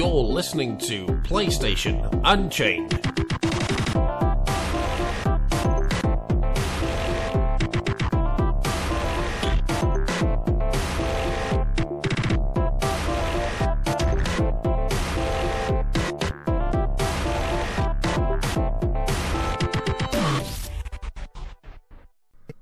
You're 0.00 0.24
listening 0.24 0.78
to 0.78 1.04
PlayStation 1.04 2.22
Unchained. 2.24 2.94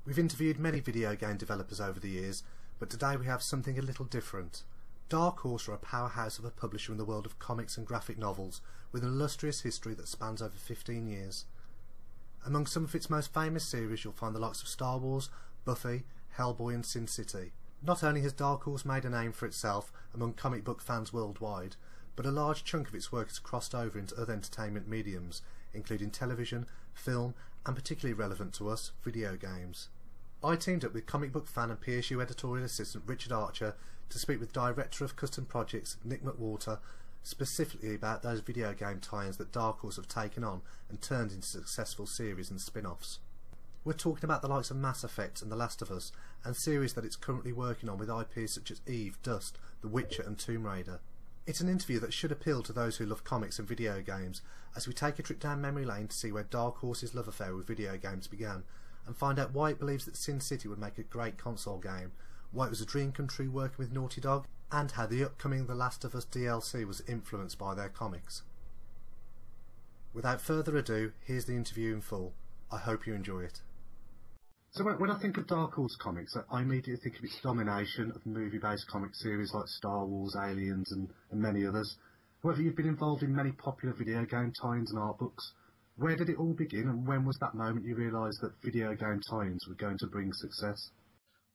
We've 0.05 0.19
interviewed 0.19 0.59
many 0.59 0.81
video 0.81 1.15
game 1.15 1.37
developers 1.37 1.79
over 1.79 2.01
the 2.01 2.09
years, 2.09 2.43
but 2.79 2.89
today 2.89 3.15
we 3.15 3.27
have 3.27 3.41
something 3.41 3.79
a 3.79 3.81
little 3.81 4.03
different. 4.03 4.63
Dark 5.09 5.39
Horse 5.39 5.67
are 5.67 5.73
a 5.73 5.77
powerhouse 5.77 6.37
of 6.37 6.45
a 6.45 6.51
publisher 6.51 6.91
in 6.91 6.99
the 6.99 7.05
world 7.05 7.25
of 7.25 7.39
comics 7.39 7.77
and 7.77 7.87
graphic 7.87 8.19
novels, 8.19 8.61
with 8.91 9.01
an 9.01 9.09
illustrious 9.09 9.61
history 9.61 9.95
that 9.95 10.07
spans 10.07 10.39
over 10.39 10.55
15 10.55 11.07
years. 11.07 11.45
Among 12.45 12.67
some 12.67 12.83
of 12.83 12.93
its 12.93 13.09
most 13.09 13.33
famous 13.33 13.63
series 13.63 14.03
you'll 14.03 14.13
find 14.13 14.35
the 14.35 14.39
likes 14.39 14.61
of 14.61 14.67
Star 14.67 14.99
Wars, 14.99 15.31
Buffy, 15.65 16.03
Hellboy 16.37 16.75
and 16.75 16.85
Sin 16.85 17.07
City. 17.07 17.53
Not 17.81 18.03
only 18.03 18.21
has 18.21 18.33
Dark 18.33 18.65
Horse 18.65 18.85
made 18.85 19.03
a 19.03 19.09
name 19.09 19.31
for 19.31 19.47
itself 19.47 19.91
among 20.13 20.33
comic 20.33 20.63
book 20.63 20.79
fans 20.79 21.11
worldwide, 21.11 21.75
but 22.15 22.27
a 22.27 22.31
large 22.31 22.63
chunk 22.63 22.87
of 22.87 22.93
its 22.93 23.11
work 23.11 23.29
has 23.29 23.39
crossed 23.39 23.73
over 23.73 23.97
into 23.97 24.15
other 24.15 24.33
entertainment 24.33 24.87
mediums, 24.87 25.41
including 25.73 26.11
television, 26.11 26.67
film, 26.93 27.33
and 27.65 27.75
particularly 27.75 28.13
relevant 28.13 28.53
to 28.53 28.69
us, 28.69 28.91
video 29.03 29.35
games. 29.35 29.89
I 30.41 30.55
teamed 30.55 30.85
up 30.85 30.93
with 30.93 31.05
comic 31.05 31.33
book 31.33 31.47
fan 31.47 31.69
and 31.69 31.81
PSU 31.81 32.21
editorial 32.21 32.65
assistant 32.65 33.03
Richard 33.05 33.33
Archer 33.33 33.75
to 34.07 34.17
speak 34.17 34.39
with 34.39 34.53
director 34.53 35.03
of 35.03 35.17
custom 35.17 35.45
projects 35.45 35.97
Nick 36.05 36.23
McWhorter 36.23 36.79
specifically 37.23 37.93
about 37.93 38.23
those 38.23 38.39
video 38.39 38.73
game 38.73 39.01
tie-ins 39.01 39.35
that 39.35 39.51
Dark 39.51 39.79
Horse 39.79 39.97
have 39.97 40.07
taken 40.07 40.45
on 40.45 40.61
and 40.89 41.01
turned 41.01 41.33
into 41.33 41.45
successful 41.45 42.05
series 42.05 42.49
and 42.49 42.61
spin-offs. 42.61 43.19
We're 43.83 43.91
talking 43.91 44.23
about 44.23 44.41
the 44.41 44.47
likes 44.47 44.71
of 44.71 44.77
Mass 44.77 45.03
Effect 45.03 45.41
and 45.41 45.51
The 45.51 45.57
Last 45.57 45.81
of 45.81 45.91
Us 45.91 46.13
and 46.45 46.55
series 46.55 46.93
that 46.93 47.03
it's 47.03 47.17
currently 47.17 47.51
working 47.51 47.89
on 47.89 47.97
with 47.97 48.09
IPs 48.09 48.53
such 48.53 48.71
as 48.71 48.79
Eve, 48.87 49.17
Dust, 49.21 49.57
The 49.81 49.89
Witcher 49.89 50.23
and 50.23 50.39
Tomb 50.39 50.65
Raider. 50.65 51.01
It's 51.47 51.59
an 51.59 51.67
interview 51.67 51.99
that 51.99 52.13
should 52.13 52.31
appeal 52.31 52.63
to 52.63 52.71
those 52.71 52.95
who 52.95 53.05
love 53.05 53.25
comics 53.25 53.59
and 53.59 53.67
video 53.67 53.99
games 54.01 54.41
as 54.73 54.87
we 54.87 54.93
take 54.93 55.19
a 55.19 55.23
trip 55.23 55.41
down 55.41 55.59
memory 55.59 55.83
lane 55.83 56.07
to 56.07 56.15
see 56.15 56.31
where 56.31 56.43
Dark 56.43 56.77
Horse's 56.77 57.13
love 57.13 57.27
affair 57.27 57.53
with 57.53 57.67
video 57.67 57.97
games 57.97 58.27
began 58.27 58.63
and 59.05 59.15
find 59.15 59.39
out 59.39 59.53
why 59.53 59.71
it 59.71 59.79
believes 59.79 60.05
that 60.05 60.15
Sin 60.15 60.39
City 60.39 60.67
would 60.67 60.79
make 60.79 60.97
a 60.97 61.03
great 61.03 61.37
console 61.37 61.77
game, 61.77 62.11
why 62.51 62.65
it 62.65 62.69
was 62.69 62.81
a 62.81 62.85
dream 62.85 63.11
come 63.11 63.27
true 63.27 63.49
working 63.49 63.77
with 63.77 63.91
Naughty 63.91 64.21
Dog, 64.21 64.45
and 64.71 64.91
how 64.91 65.05
the 65.05 65.23
upcoming 65.23 65.65
The 65.65 65.75
Last 65.75 66.03
of 66.03 66.13
Us 66.13 66.25
DLC 66.25 66.85
was 66.85 67.01
influenced 67.07 67.57
by 67.57 67.73
their 67.73 67.89
comics. 67.89 68.43
Without 70.13 70.41
further 70.41 70.75
ado, 70.77 71.11
here's 71.23 71.45
the 71.45 71.55
interview 71.55 71.93
in 71.93 72.01
full. 72.01 72.33
I 72.71 72.77
hope 72.77 73.07
you 73.07 73.13
enjoy 73.13 73.41
it. 73.41 73.61
So 74.71 74.83
when, 74.83 75.09
I 75.09 75.17
think 75.17 75.37
of 75.37 75.47
Dark 75.47 75.73
Horse 75.73 75.95
comics, 75.95 76.37
I 76.51 76.61
immediately 76.61 76.97
think 76.97 77.17
of 77.17 77.23
its 77.23 77.41
domination 77.41 78.11
of 78.11 78.23
movie-based 78.25 78.87
comic 78.87 79.15
series 79.15 79.51
like 79.53 79.67
Star 79.67 80.05
Wars, 80.05 80.35
Aliens, 80.35 80.91
and, 80.91 81.09
and 81.31 81.41
many 81.41 81.65
others. 81.65 81.97
However, 82.43 82.61
you've 82.61 82.75
been 82.75 82.87
involved 82.87 83.23
in 83.23 83.35
many 83.35 83.51
popular 83.51 83.95
video 83.95 84.25
game 84.25 84.51
tie-ins 84.51 84.91
and 84.91 84.99
art 84.99 85.17
books. 85.17 85.53
Where 85.99 86.15
did 86.15 86.29
it 86.29 86.37
all 86.37 86.53
begin, 86.53 86.87
and 86.87 87.05
when 87.05 87.25
was 87.25 87.37
that 87.41 87.55
moment 87.55 87.85
you 87.85 87.93
realised 87.93 88.39
that 88.41 88.53
video 88.63 88.95
game 88.95 89.19
tie-ins 89.29 89.67
were 89.67 89.75
going 89.75 89.97
to 89.97 90.07
bring 90.07 90.31
success? 90.31 90.91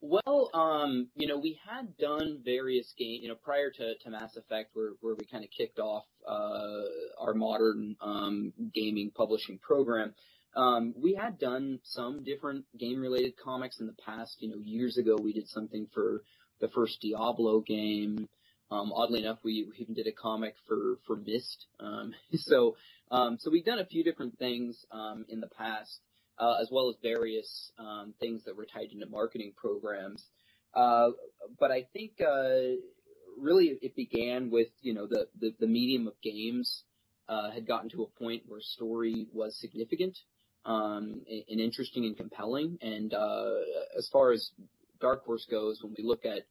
Well, 0.03 0.51
um, 0.53 1.09
you 1.17 1.27
know, 1.27 1.39
we 1.39 1.59
had 1.67 1.97
done 1.97 2.43
various 2.45 2.93
games, 2.99 3.23
you 3.23 3.29
know, 3.29 3.37
prior 3.43 3.71
to, 3.71 3.95
to 4.05 4.11
Mass 4.11 4.37
Effect, 4.37 4.69
where, 4.75 4.91
where 5.01 5.15
we 5.15 5.25
kind 5.25 5.45
of 5.45 5.51
kicked 5.57 5.79
off 5.79 6.05
uh, 6.29 7.25
our 7.25 7.33
modern 7.33 7.97
um, 8.03 8.53
gaming 8.75 9.11
publishing 9.17 9.59
program. 9.63 10.15
Um, 10.55 10.93
we 10.95 11.15
had 11.15 11.39
done 11.39 11.81
some 11.83 12.23
different 12.23 12.67
game-related 12.79 13.35
comics 13.43 13.81
in 13.81 13.87
the 13.87 13.97
past. 14.05 14.37
You 14.41 14.51
know, 14.51 14.59
years 14.63 14.99
ago, 14.99 15.17
we 15.17 15.33
did 15.33 15.49
something 15.49 15.87
for 15.95 16.23
the 16.61 16.69
first 16.69 17.01
Diablo 17.01 17.61
game. 17.61 18.29
Um, 18.71 18.93
oddly 18.93 19.21
enough, 19.21 19.39
we, 19.43 19.67
we 19.71 19.77
even 19.79 19.95
did 19.95 20.07
a 20.07 20.13
comic 20.13 20.55
for 20.67 20.99
for 21.07 21.17
Myst. 21.17 21.67
Um, 21.81 22.15
so 22.35 22.77
um, 23.11 23.39
so 23.39 23.51
we've 23.51 23.65
done 23.65 23.79
a 23.79 23.87
few 23.87 24.03
different 24.05 24.39
things 24.39 24.85
um, 24.91 25.25
in 25.29 25.41
the 25.41 25.49
past, 25.49 26.01
uh, 26.39 26.55
as 26.61 26.69
well 26.71 26.89
as 26.89 26.97
various 27.03 27.71
um, 27.79 28.15
things 28.21 28.45
that 28.45 28.57
were 28.57 28.67
tied 28.67 28.93
into 28.93 29.07
marketing 29.07 29.53
programs. 29.57 30.25
Uh, 30.75 31.11
but 31.59 31.71
I 31.71 31.87
think 31.93 32.13
uh, 32.21 32.77
really 33.39 33.79
it 33.83 33.95
began 33.95 34.51
with 34.51 34.69
you 34.81 34.95
know 34.95 35.07
the 35.07 35.29
the, 35.39 35.55
the 35.61 35.67
medium 35.67 36.07
of 36.07 36.15
games 36.23 36.83
uh, 37.29 37.51
had 37.51 37.67
gotten 37.67 37.91
to 37.91 38.03
a 38.03 38.19
point 38.19 38.43
where 38.47 38.61
story 38.61 39.27
was 39.33 39.59
significant 39.61 40.19
um, 40.65 41.23
and 41.29 41.61
interesting 41.61 42.05
and 42.05 42.17
compelling. 42.17 42.79
And 42.81 43.13
uh, 43.13 43.51
as 43.97 44.09
far 44.13 44.33
as 44.33 44.51
Dark 45.01 45.25
Horse 45.25 45.47
goes, 45.51 45.83
when 45.83 45.95
we 45.97 46.05
look 46.05 46.25
at 46.25 46.43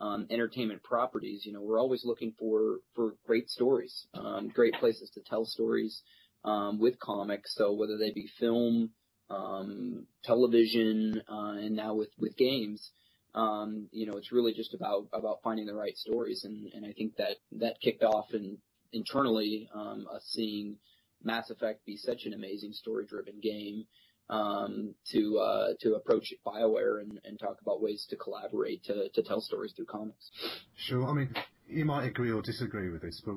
um, 0.00 0.26
entertainment 0.30 0.82
properties. 0.82 1.44
You 1.44 1.52
know, 1.52 1.62
we're 1.62 1.80
always 1.80 2.04
looking 2.04 2.34
for 2.38 2.78
for 2.94 3.14
great 3.26 3.48
stories, 3.48 4.06
um, 4.14 4.48
great 4.48 4.74
places 4.74 5.10
to 5.14 5.20
tell 5.20 5.44
stories 5.44 6.02
um, 6.44 6.78
with 6.78 6.98
comics. 6.98 7.54
So 7.54 7.72
whether 7.72 7.96
they 7.98 8.10
be 8.12 8.28
film, 8.38 8.90
um, 9.30 10.06
television, 10.24 11.22
uh, 11.28 11.56
and 11.58 11.76
now 11.76 11.94
with 11.94 12.10
with 12.18 12.36
games, 12.36 12.90
um, 13.34 13.88
you 13.92 14.06
know, 14.06 14.16
it's 14.16 14.32
really 14.32 14.52
just 14.52 14.74
about 14.74 15.06
about 15.12 15.40
finding 15.42 15.66
the 15.66 15.74
right 15.74 15.96
stories. 15.96 16.44
And 16.44 16.72
and 16.74 16.84
I 16.84 16.92
think 16.92 17.16
that 17.16 17.36
that 17.52 17.80
kicked 17.82 18.02
off 18.02 18.32
in 18.32 18.58
internally 18.92 19.68
um, 19.74 20.06
us 20.14 20.24
seeing 20.32 20.76
Mass 21.22 21.50
Effect 21.50 21.84
be 21.84 21.96
such 21.96 22.24
an 22.24 22.34
amazing 22.34 22.72
story 22.72 23.04
driven 23.06 23.40
game 23.42 23.86
um, 24.28 24.94
to 25.12 25.38
uh, 25.38 25.68
to 25.80 25.94
approach 25.94 26.32
Bioware 26.44 27.00
and, 27.00 27.20
and 27.24 27.38
talk 27.38 27.58
about 27.60 27.82
ways 27.82 28.06
to 28.10 28.16
collaborate 28.16 28.84
to, 28.84 29.08
to 29.10 29.22
tell 29.22 29.40
stories 29.40 29.72
through 29.74 29.86
comics. 29.86 30.30
Sure. 30.76 31.06
I 31.06 31.12
mean, 31.12 31.34
you 31.68 31.84
might 31.84 32.06
agree 32.06 32.32
or 32.32 32.42
disagree 32.42 32.90
with 32.90 33.02
this, 33.02 33.22
but 33.24 33.36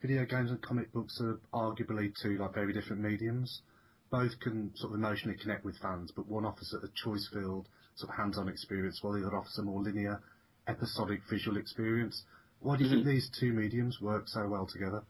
video 0.00 0.24
games 0.24 0.50
and 0.50 0.60
comic 0.62 0.92
books 0.92 1.20
are 1.20 1.40
arguably 1.52 2.12
two 2.22 2.38
like 2.38 2.54
very 2.54 2.72
different 2.72 3.02
mediums. 3.02 3.62
Both 4.10 4.40
can 4.40 4.72
sort 4.74 4.94
of 4.94 4.98
emotionally 4.98 5.36
connect 5.36 5.64
with 5.64 5.76
fans, 5.78 6.12
but 6.16 6.26
one 6.26 6.46
offers 6.46 6.74
a 6.82 6.88
choice-filled, 7.04 7.68
sort 7.94 8.10
of 8.10 8.16
hands-on 8.16 8.48
experience, 8.48 9.00
while 9.02 9.12
the 9.12 9.26
other 9.26 9.36
offers 9.36 9.58
a 9.58 9.62
more 9.62 9.82
linear, 9.82 10.22
episodic 10.66 11.20
visual 11.28 11.58
experience. 11.58 12.22
Why 12.60 12.78
do 12.78 12.84
you 12.84 12.90
mm-hmm. 12.90 13.04
think 13.04 13.06
these 13.06 13.30
two 13.38 13.52
mediums 13.52 14.00
work 14.00 14.26
so 14.28 14.48
well 14.48 14.66
together? 14.66 15.02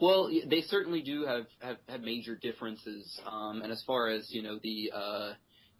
Well, 0.00 0.30
they 0.46 0.62
certainly 0.62 1.02
do 1.02 1.24
have 1.26 1.46
have, 1.60 1.76
have 1.88 2.00
major 2.00 2.36
differences, 2.36 3.20
um, 3.26 3.62
and 3.62 3.72
as 3.72 3.82
far 3.86 4.08
as 4.08 4.30
you 4.30 4.42
know 4.42 4.58
the 4.62 4.92
uh, 4.94 5.32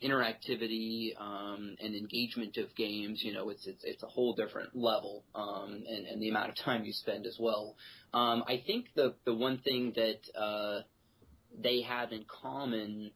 interactivity 0.02 1.18
um, 1.18 1.76
and 1.80 1.94
engagement 1.94 2.56
of 2.58 2.74
games, 2.76 3.22
you 3.22 3.32
know, 3.32 3.48
it's 3.48 3.66
it's 3.66 3.82
it's 3.84 4.02
a 4.02 4.06
whole 4.06 4.34
different 4.34 4.74
level, 4.74 5.24
um, 5.34 5.82
and 5.88 6.06
and 6.06 6.20
the 6.20 6.28
amount 6.28 6.50
of 6.50 6.56
time 6.56 6.84
you 6.84 6.92
spend 6.92 7.26
as 7.26 7.36
well. 7.40 7.76
Um, 8.12 8.44
I 8.46 8.62
think 8.66 8.86
the 8.94 9.14
the 9.24 9.34
one 9.34 9.58
thing 9.58 9.94
that 9.96 10.40
uh, 10.40 10.82
they 11.58 11.82
have 11.82 12.12
in 12.12 12.24
common 12.42 13.10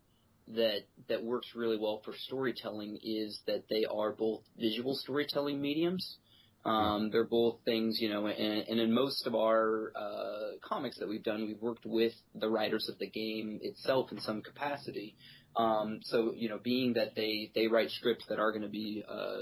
that 0.48 0.80
that 1.08 1.22
works 1.22 1.48
really 1.54 1.78
well 1.78 2.00
for 2.04 2.14
storytelling 2.16 2.98
is 3.02 3.40
that 3.46 3.64
they 3.68 3.84
are 3.84 4.12
both 4.12 4.42
visual 4.58 4.94
storytelling 4.94 5.60
mediums. 5.60 6.16
Um, 6.64 7.10
they're 7.10 7.24
both 7.24 7.56
things, 7.64 7.98
you 8.00 8.10
know, 8.10 8.26
and, 8.26 8.68
and 8.68 8.80
in 8.80 8.92
most 8.92 9.26
of 9.26 9.34
our 9.34 9.92
uh, 9.96 10.58
comics 10.62 10.98
that 10.98 11.08
we've 11.08 11.22
done, 11.22 11.46
we've 11.46 11.60
worked 11.62 11.86
with 11.86 12.12
the 12.34 12.48
writers 12.48 12.88
of 12.90 12.98
the 12.98 13.08
game 13.08 13.60
itself 13.62 14.12
in 14.12 14.20
some 14.20 14.42
capacity. 14.42 15.16
Um, 15.56 16.00
so, 16.02 16.32
you 16.36 16.48
know, 16.48 16.60
being 16.62 16.92
that 16.92 17.14
they, 17.16 17.50
they 17.54 17.66
write 17.66 17.90
scripts 17.90 18.26
that 18.28 18.38
are 18.38 18.52
going 18.52 18.62
to 18.62 18.68
be 18.68 19.02
uh, 19.08 19.36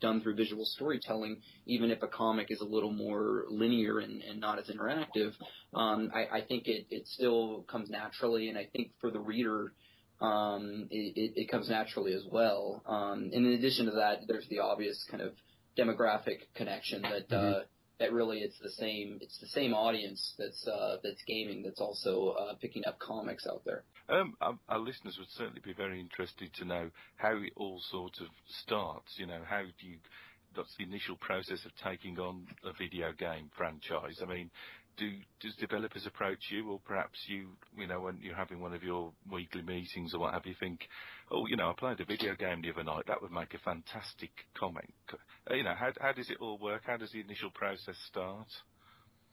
done 0.00 0.20
through 0.20 0.34
visual 0.34 0.64
storytelling, 0.64 1.40
even 1.66 1.90
if 1.90 2.02
a 2.02 2.08
comic 2.08 2.50
is 2.50 2.60
a 2.60 2.64
little 2.64 2.92
more 2.92 3.44
linear 3.48 4.00
and, 4.00 4.22
and 4.22 4.40
not 4.40 4.58
as 4.58 4.68
interactive, 4.68 5.32
um, 5.72 6.10
I, 6.14 6.38
I 6.38 6.40
think 6.42 6.66
it, 6.66 6.86
it 6.90 7.06
still 7.06 7.64
comes 7.70 7.88
naturally. 7.88 8.48
And 8.48 8.58
I 8.58 8.66
think 8.70 8.90
for 9.00 9.10
the 9.10 9.20
reader, 9.20 9.72
um, 10.20 10.88
it, 10.90 11.16
it, 11.16 11.32
it 11.42 11.50
comes 11.50 11.70
naturally 11.70 12.12
as 12.12 12.24
well. 12.30 12.82
Um, 12.86 13.30
and 13.32 13.46
in 13.46 13.52
addition 13.52 13.86
to 13.86 13.92
that, 13.92 14.26
there's 14.26 14.48
the 14.48 14.58
obvious 14.58 15.06
kind 15.10 15.22
of 15.22 15.32
demographic 15.78 16.40
connection 16.54 17.02
that 17.02 17.28
mm-hmm. 17.28 17.54
uh, 17.54 17.60
that 17.98 18.12
really 18.12 18.38
it's 18.40 18.58
the 18.62 18.70
same 18.70 19.18
it's 19.20 19.38
the 19.40 19.48
same 19.48 19.72
audience 19.72 20.34
that's 20.38 20.66
uh, 20.66 20.96
that's 21.02 21.22
gaming 21.26 21.62
that's 21.62 21.80
also 21.80 22.34
uh, 22.38 22.54
picking 22.60 22.84
up 22.86 22.98
comics 22.98 23.46
out 23.46 23.62
there. 23.64 23.84
Um, 24.08 24.34
our, 24.40 24.56
our, 24.68 24.78
listeners 24.78 25.16
would 25.18 25.30
certainly 25.30 25.62
be 25.64 25.72
very 25.72 25.98
interested 25.98 26.54
to 26.54 26.64
know 26.64 26.90
how 27.16 27.36
it 27.36 27.52
all 27.56 27.80
sort 27.90 28.18
of 28.20 28.28
starts. 28.62 29.14
You 29.16 29.26
know, 29.26 29.40
how 29.44 29.62
do 29.62 29.86
you 29.86 29.98
that's 30.56 30.74
the 30.78 30.84
initial 30.84 31.16
process 31.16 31.64
of 31.64 31.72
taking 31.84 32.18
on 32.18 32.46
a 32.64 32.72
video 32.72 33.12
game 33.12 33.50
franchise. 33.56 34.20
I 34.22 34.26
mean, 34.26 34.50
do 34.96 35.10
does 35.40 35.54
developers 35.56 36.06
approach 36.06 36.50
you, 36.50 36.70
or 36.70 36.80
perhaps 36.84 37.18
you, 37.26 37.48
you 37.76 37.86
know, 37.86 38.00
when 38.00 38.18
you're 38.20 38.36
having 38.36 38.60
one 38.60 38.74
of 38.74 38.82
your 38.82 39.12
weekly 39.30 39.62
meetings 39.62 40.14
or 40.14 40.20
what 40.20 40.34
have 40.34 40.46
you, 40.46 40.54
think, 40.58 40.80
oh, 41.30 41.46
you 41.46 41.56
know, 41.56 41.70
I 41.70 41.74
played 41.78 42.00
a 42.00 42.04
video 42.04 42.34
game 42.34 42.62
the 42.62 42.70
other 42.70 42.84
night. 42.84 43.04
That 43.06 43.22
would 43.22 43.32
make 43.32 43.54
a 43.54 43.58
fantastic 43.58 44.30
comic. 44.58 44.92
Uh, 45.12 45.54
you 45.54 45.64
know, 45.64 45.74
how 45.78 45.92
how 46.00 46.12
does 46.12 46.30
it 46.30 46.38
all 46.40 46.58
work? 46.58 46.82
How 46.86 46.96
does 46.96 47.12
the 47.12 47.20
initial 47.20 47.50
process 47.50 47.96
start? 48.08 48.48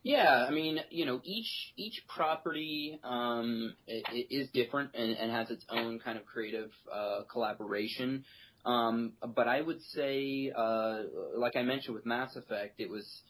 Yeah, 0.03 0.45
I 0.47 0.51
mean, 0.51 0.79
you 0.89 1.05
know, 1.05 1.21
each 1.23 1.73
each 1.77 2.03
property 2.13 2.99
um, 3.05 3.73
is 3.87 4.49
different 4.53 4.91
and, 4.95 5.11
and, 5.17 5.31
has 5.31 5.49
its 5.49 5.65
own 5.69 5.99
kind 5.99 6.17
of 6.17 6.25
creative 6.25 6.71
uh, 6.93 7.21
collaboration. 7.31 8.25
Um, 8.65 9.13
but 9.35 9.47
I 9.47 9.61
would 9.61 9.81
say, 9.81 10.51
uh, 10.55 11.03
like 11.37 11.55
I 11.55 11.63
mentioned 11.63 11.95
with 11.95 12.05
Mass 12.05 12.35
Effect, 12.35 12.81
it 12.81 12.89
was 12.89 13.21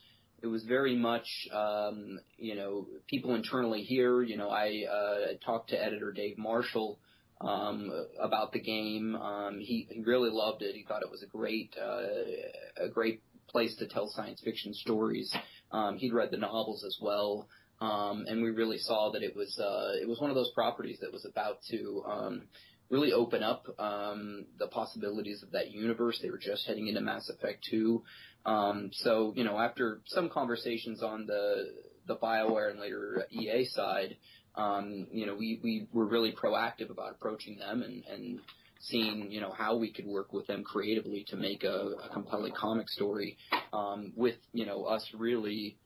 it 0.44 0.48
was 0.48 0.64
very 0.66 0.96
much, 0.98 1.48
um, 1.54 2.20
you 2.38 2.56
know, 2.56 2.86
people 3.08 3.34
internally 3.34 3.82
here. 3.82 4.22
You 4.22 4.36
know, 4.36 4.50
I 4.50 4.84
uh, 4.92 5.18
talked 5.44 5.70
to 5.70 5.82
editor 5.82 6.12
Dave 6.12 6.38
Marshall 6.38 7.00
um, 7.40 7.90
about 8.20 8.52
the 8.52 8.60
game. 8.60 9.16
Um, 9.16 9.60
he, 9.60 9.88
he 9.90 10.02
really 10.02 10.30
loved 10.30 10.62
it. 10.62 10.76
He 10.76 10.84
thought 10.84 11.02
it 11.02 11.10
was 11.10 11.24
a 11.24 11.28
great 11.28 11.74
uh, 11.82 12.84
a 12.84 12.90
great 12.90 13.22
place 13.48 13.74
to 13.78 13.88
tell 13.88 14.10
science 14.10 14.42
fiction 14.44 14.74
stories. 14.74 15.34
Um, 15.72 15.96
he'd 15.98 16.14
read 16.14 16.30
the 16.30 16.38
novels 16.38 16.84
as 16.86 16.98
well, 17.02 17.48
um, 17.80 18.26
and 18.28 18.44
we 18.44 18.50
really 18.50 18.80
saw 18.80 19.12
that 19.14 19.24
it 19.24 19.38
was 19.38 19.58
uh, 19.58 19.94
it 20.02 20.10
was 20.10 20.20
one 20.20 20.30
of 20.30 20.36
those 20.36 20.52
properties 20.54 21.00
that 21.00 21.14
was 21.14 21.26
about 21.26 21.60
to 21.72 22.04
um, 22.06 22.42
really 22.90 23.12
open 23.12 23.44
up 23.44 23.66
um, 23.80 24.46
the 24.60 24.68
possibilities 24.68 25.42
of 25.42 25.52
that 25.52 25.72
universe. 25.72 26.20
They 26.22 26.30
were 26.30 26.38
just 26.38 26.68
heading 26.68 26.88
into 26.88 27.02
Mass 27.02 27.30
Effect 27.30 27.66
2, 27.72 28.04
um, 28.46 28.90
so 28.94 29.34
you 29.36 29.44
know 29.44 29.58
after 29.58 30.02
some 30.06 30.30
conversations 30.30 31.02
on 31.02 31.26
the 31.26 31.66
the 32.06 32.16
Bioware 32.18 32.72
and 32.72 32.80
later 32.80 33.26
EA 33.32 33.66
side, 33.66 34.18
um, 34.56 35.08
you 35.12 35.26
know 35.26 35.36
we 35.36 35.60
we 35.64 35.88
were 35.94 36.06
really 36.06 36.34
proactive 36.34 36.90
about 36.90 37.12
approaching 37.12 37.58
them 37.58 37.82
and 37.82 38.04
and 38.06 38.40
seeing 38.80 39.32
you 39.32 39.40
know 39.40 39.52
how 39.52 39.78
we 39.78 39.92
could 39.92 40.06
work 40.06 40.34
with 40.34 40.46
them 40.48 40.64
creatively 40.64 41.26
to 41.30 41.38
make 41.38 41.64
a, 41.64 41.92
a 42.04 42.10
compelling 42.12 42.54
comic 42.54 42.90
story 42.90 43.38
um, 43.72 44.12
with 44.16 44.36
you 44.52 44.66
know 44.66 44.84
us 44.84 45.08
really 45.18 45.78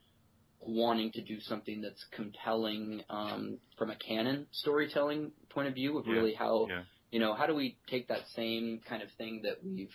wanting 0.59 1.11
to 1.11 1.21
do 1.21 1.39
something 1.41 1.81
that's 1.81 2.03
compelling 2.11 3.01
um, 3.09 3.59
from 3.77 3.91
a 3.91 3.95
canon 3.95 4.47
storytelling 4.51 5.31
point 5.49 5.67
of 5.67 5.75
view 5.75 5.99
of 5.99 6.07
yeah, 6.07 6.13
really 6.13 6.33
how 6.33 6.65
yeah. 6.67 6.81
you 7.11 7.19
know 7.19 7.35
how 7.35 7.45
do 7.45 7.53
we 7.53 7.77
take 7.87 8.07
that 8.07 8.27
same 8.35 8.81
kind 8.89 9.03
of 9.03 9.09
thing 9.17 9.41
that 9.43 9.57
we've 9.63 9.93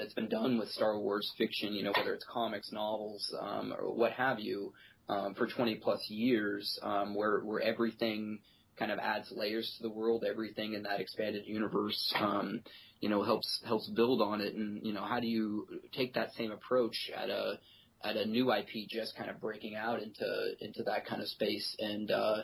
that's 0.00 0.14
been 0.14 0.28
done 0.28 0.58
with 0.58 0.70
Star 0.70 0.98
Wars 0.98 1.30
fiction, 1.36 1.74
you 1.74 1.82
know, 1.82 1.92
whether 1.96 2.14
it's 2.14 2.24
comics, 2.32 2.72
novels, 2.72 3.34
um, 3.40 3.72
or 3.78 3.94
what 3.94 4.12
have 4.12 4.40
you, 4.40 4.72
um, 5.08 5.34
for 5.34 5.46
20 5.46 5.76
plus 5.76 6.00
years, 6.08 6.78
um, 6.82 7.14
where 7.14 7.40
where 7.40 7.60
everything 7.60 8.40
kind 8.78 8.90
of 8.90 8.98
adds 8.98 9.30
layers 9.30 9.74
to 9.76 9.82
the 9.82 9.90
world. 9.90 10.24
Everything 10.28 10.74
in 10.74 10.84
that 10.84 11.00
expanded 11.00 11.44
universe, 11.46 12.12
um, 12.18 12.62
you 13.00 13.08
know, 13.08 13.22
helps 13.22 13.60
helps 13.66 13.88
build 13.90 14.22
on 14.22 14.40
it. 14.40 14.54
And 14.54 14.84
you 14.84 14.92
know, 14.92 15.04
how 15.04 15.20
do 15.20 15.26
you 15.26 15.66
take 15.92 16.14
that 16.14 16.32
same 16.32 16.50
approach 16.50 17.10
at 17.14 17.28
a 17.28 17.58
at 18.02 18.16
a 18.16 18.24
new 18.24 18.52
IP 18.52 18.88
just 18.88 19.16
kind 19.16 19.28
of 19.28 19.40
breaking 19.40 19.74
out 19.74 20.02
into 20.02 20.52
into 20.60 20.82
that 20.84 21.06
kind 21.06 21.20
of 21.20 21.28
space 21.28 21.76
and 21.78 22.10
uh, 22.10 22.42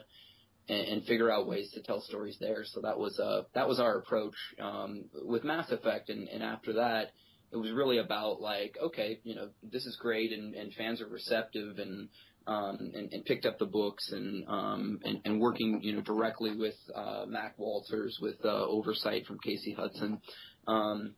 and, 0.68 1.04
figure 1.04 1.30
out 1.30 1.46
ways 1.46 1.70
to 1.72 1.82
tell 1.82 2.00
stories 2.00 2.36
there. 2.40 2.64
So 2.64 2.80
that 2.80 2.98
was 2.98 3.18
uh 3.18 3.42
that 3.54 3.68
was 3.68 3.80
our 3.80 3.98
approach 3.98 4.34
um, 4.60 5.04
with 5.24 5.44
Mass 5.44 5.70
Effect, 5.70 6.10
and, 6.10 6.28
and 6.28 6.42
after 6.42 6.74
that. 6.74 7.12
It 7.52 7.56
was 7.56 7.70
really 7.70 7.98
about 7.98 8.40
like, 8.40 8.76
okay, 8.82 9.20
you 9.22 9.34
know, 9.34 9.48
this 9.62 9.86
is 9.86 9.96
great 10.00 10.32
and, 10.32 10.54
and 10.54 10.72
fans 10.74 11.00
are 11.00 11.08
receptive 11.08 11.78
and 11.78 12.08
um, 12.46 12.92
and, 12.94 13.12
and 13.12 13.24
picked 13.24 13.44
up 13.44 13.58
the 13.58 13.66
books 13.66 14.12
and, 14.12 14.46
um, 14.46 15.00
and 15.04 15.20
and 15.24 15.40
working 15.40 15.80
you 15.82 15.94
know 15.94 16.00
directly 16.00 16.54
with 16.56 16.76
uh, 16.94 17.24
Mac 17.26 17.58
Walters 17.58 18.18
with 18.20 18.36
uh, 18.44 18.66
oversight 18.66 19.26
from 19.26 19.38
Casey 19.40 19.72
Hudson. 19.72 20.20
Um, 20.66 21.14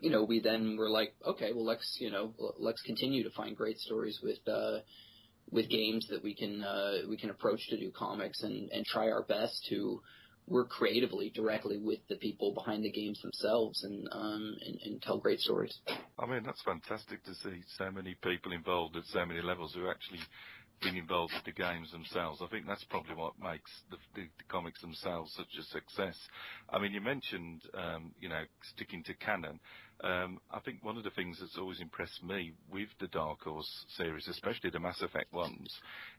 you 0.00 0.10
know, 0.10 0.24
we 0.24 0.40
then 0.40 0.76
were 0.76 0.90
like, 0.90 1.14
okay, 1.26 1.52
well 1.54 1.64
let's 1.64 1.96
you 1.98 2.10
know 2.10 2.34
let's 2.58 2.82
continue 2.82 3.22
to 3.22 3.30
find 3.30 3.56
great 3.56 3.78
stories 3.78 4.20
with 4.22 4.46
uh, 4.46 4.80
with 5.50 5.70
games 5.70 6.06
that 6.10 6.22
we 6.22 6.34
can 6.34 6.62
uh, 6.62 6.98
we 7.08 7.16
can 7.16 7.30
approach 7.30 7.66
to 7.68 7.78
do 7.78 7.90
comics 7.90 8.42
and 8.42 8.70
and 8.70 8.84
try 8.84 9.10
our 9.10 9.22
best 9.22 9.64
to 9.70 10.02
work 10.48 10.70
creatively 10.70 11.30
directly 11.34 11.78
with 11.78 11.98
the 12.08 12.16
people 12.16 12.54
behind 12.54 12.84
the 12.84 12.90
games 12.90 13.20
themselves 13.22 13.82
and 13.84 14.08
um 14.12 14.56
and, 14.64 14.78
and 14.84 15.02
tell 15.02 15.18
great 15.18 15.40
stories. 15.40 15.78
I 16.18 16.26
mean 16.26 16.42
that's 16.44 16.62
fantastic 16.62 17.24
to 17.24 17.34
see 17.34 17.62
so 17.76 17.90
many 17.90 18.14
people 18.22 18.52
involved 18.52 18.96
at 18.96 19.04
so 19.06 19.24
many 19.26 19.42
levels 19.42 19.74
who 19.74 19.88
actually 19.88 20.20
being 20.82 20.96
involved 20.96 21.32
with 21.34 21.44
the 21.44 21.62
games 21.62 21.90
themselves. 21.92 22.40
I 22.42 22.46
think 22.48 22.66
that's 22.66 22.84
probably 22.84 23.14
what 23.14 23.32
makes 23.42 23.70
the, 23.90 23.96
the, 24.14 24.22
the 24.22 24.44
comics 24.48 24.80
themselves 24.80 25.32
such 25.36 25.48
a 25.58 25.62
success. 25.64 26.16
I 26.70 26.78
mean, 26.78 26.92
you 26.92 27.00
mentioned, 27.00 27.62
um, 27.74 28.12
you 28.20 28.28
know, 28.28 28.42
sticking 28.74 29.02
to 29.04 29.14
canon. 29.14 29.58
Um, 30.04 30.38
I 30.50 30.60
think 30.60 30.84
one 30.84 30.98
of 30.98 31.04
the 31.04 31.10
things 31.10 31.38
that's 31.40 31.56
always 31.58 31.80
impressed 31.80 32.22
me 32.22 32.52
with 32.70 32.88
the 33.00 33.06
Dark 33.08 33.42
Horse 33.42 33.86
series, 33.96 34.28
especially 34.28 34.70
the 34.70 34.80
Mass 34.80 35.00
Effect 35.00 35.32
ones, 35.32 35.72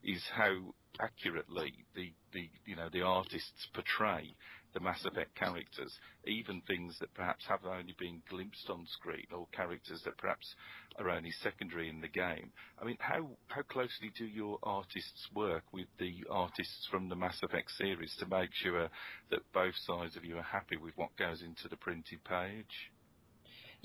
is 0.03 0.23
how 0.33 0.73
accurately 0.99 1.85
the, 1.95 2.11
the 2.33 2.49
you 2.65 2.75
know 2.75 2.89
the 2.91 3.03
artists 3.03 3.67
portray 3.73 4.35
the 4.77 4.83
Mass 4.83 5.03
Effect 5.05 5.33
characters, 5.33 5.91
even 6.27 6.61
things 6.67 6.95
that 6.99 7.11
perhaps 7.15 7.43
have 7.47 7.65
only 7.65 7.95
been 7.97 8.21
glimpsed 8.29 8.69
on 8.69 8.85
screen 8.85 9.25
or 9.35 9.47
characters 9.51 10.03
that 10.05 10.15
perhaps 10.19 10.53
are 10.99 11.09
only 11.09 11.31
secondary 11.41 11.89
in 11.89 11.99
the 11.99 12.07
game. 12.07 12.51
I 12.79 12.85
mean, 12.85 12.97
how, 12.99 13.27
how 13.47 13.63
closely 13.63 14.11
do 14.15 14.25
your 14.25 14.59
artists 14.61 15.29
work 15.33 15.63
with 15.71 15.87
the 15.97 16.13
artists 16.29 16.87
from 16.91 17.09
the 17.09 17.15
Mass 17.15 17.39
Effect 17.41 17.71
series 17.71 18.15
to 18.19 18.27
make 18.27 18.51
sure 18.53 18.87
that 19.31 19.51
both 19.51 19.73
sides 19.87 20.15
of 20.15 20.23
you 20.23 20.37
are 20.37 20.43
happy 20.43 20.77
with 20.77 20.95
what 20.95 21.17
goes 21.17 21.41
into 21.41 21.67
the 21.67 21.77
printed 21.77 22.23
page? 22.23 22.91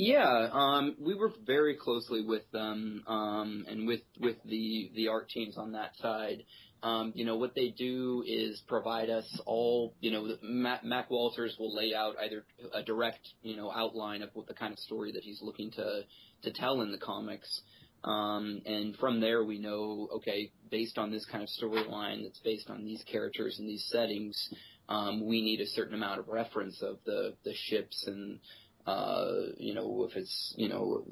Yeah, 0.04 0.48
um, 0.50 0.96
we 0.98 1.14
work 1.14 1.34
very 1.46 1.76
closely 1.76 2.24
with 2.24 2.50
them 2.50 3.04
um, 3.06 3.64
and 3.68 3.86
with 3.86 4.00
with 4.18 4.34
the 4.44 4.90
the 4.96 5.06
art 5.06 5.28
teams 5.28 5.56
on 5.56 5.72
that 5.72 5.96
side. 5.98 6.42
Um, 6.82 7.12
you 7.14 7.24
know, 7.24 7.36
what 7.36 7.54
they 7.54 7.68
do 7.68 8.24
is 8.26 8.60
provide 8.66 9.10
us 9.10 9.40
all, 9.46 9.94
you 10.00 10.10
know, 10.10 10.36
Mac, 10.42 10.82
Mac 10.82 11.08
Walters 11.08 11.54
will 11.56 11.72
lay 11.72 11.94
out 11.94 12.16
either 12.20 12.44
a 12.74 12.82
direct, 12.82 13.20
you 13.42 13.56
know, 13.56 13.70
outline 13.70 14.22
of 14.22 14.30
what 14.32 14.48
the 14.48 14.54
kind 14.54 14.72
of 14.72 14.80
story 14.80 15.12
that 15.12 15.22
he's 15.22 15.40
looking 15.40 15.70
to, 15.70 16.00
to 16.42 16.52
tell 16.52 16.80
in 16.80 16.90
the 16.90 16.98
comics. 16.98 17.62
Um, 18.02 18.62
and 18.66 18.96
from 18.96 19.20
there 19.20 19.44
we 19.44 19.60
know, 19.60 20.08
okay, 20.16 20.50
based 20.72 20.98
on 20.98 21.12
this 21.12 21.24
kind 21.24 21.44
of 21.44 21.48
storyline 21.50 22.24
that's 22.24 22.40
based 22.40 22.68
on 22.68 22.84
these 22.84 23.04
characters 23.04 23.60
and 23.60 23.68
these 23.68 23.86
settings, 23.88 24.52
um, 24.88 25.24
we 25.24 25.40
need 25.40 25.60
a 25.60 25.66
certain 25.68 25.94
amount 25.94 26.18
of 26.18 26.26
reference 26.26 26.82
of 26.82 26.98
the, 27.06 27.36
the 27.44 27.54
ships 27.54 28.02
and, 28.08 28.40
uh, 28.86 29.26
you 29.58 29.74
know, 29.74 30.06
if 30.10 30.16
it's, 30.16 30.54
you 30.56 30.68
know, 30.68 31.04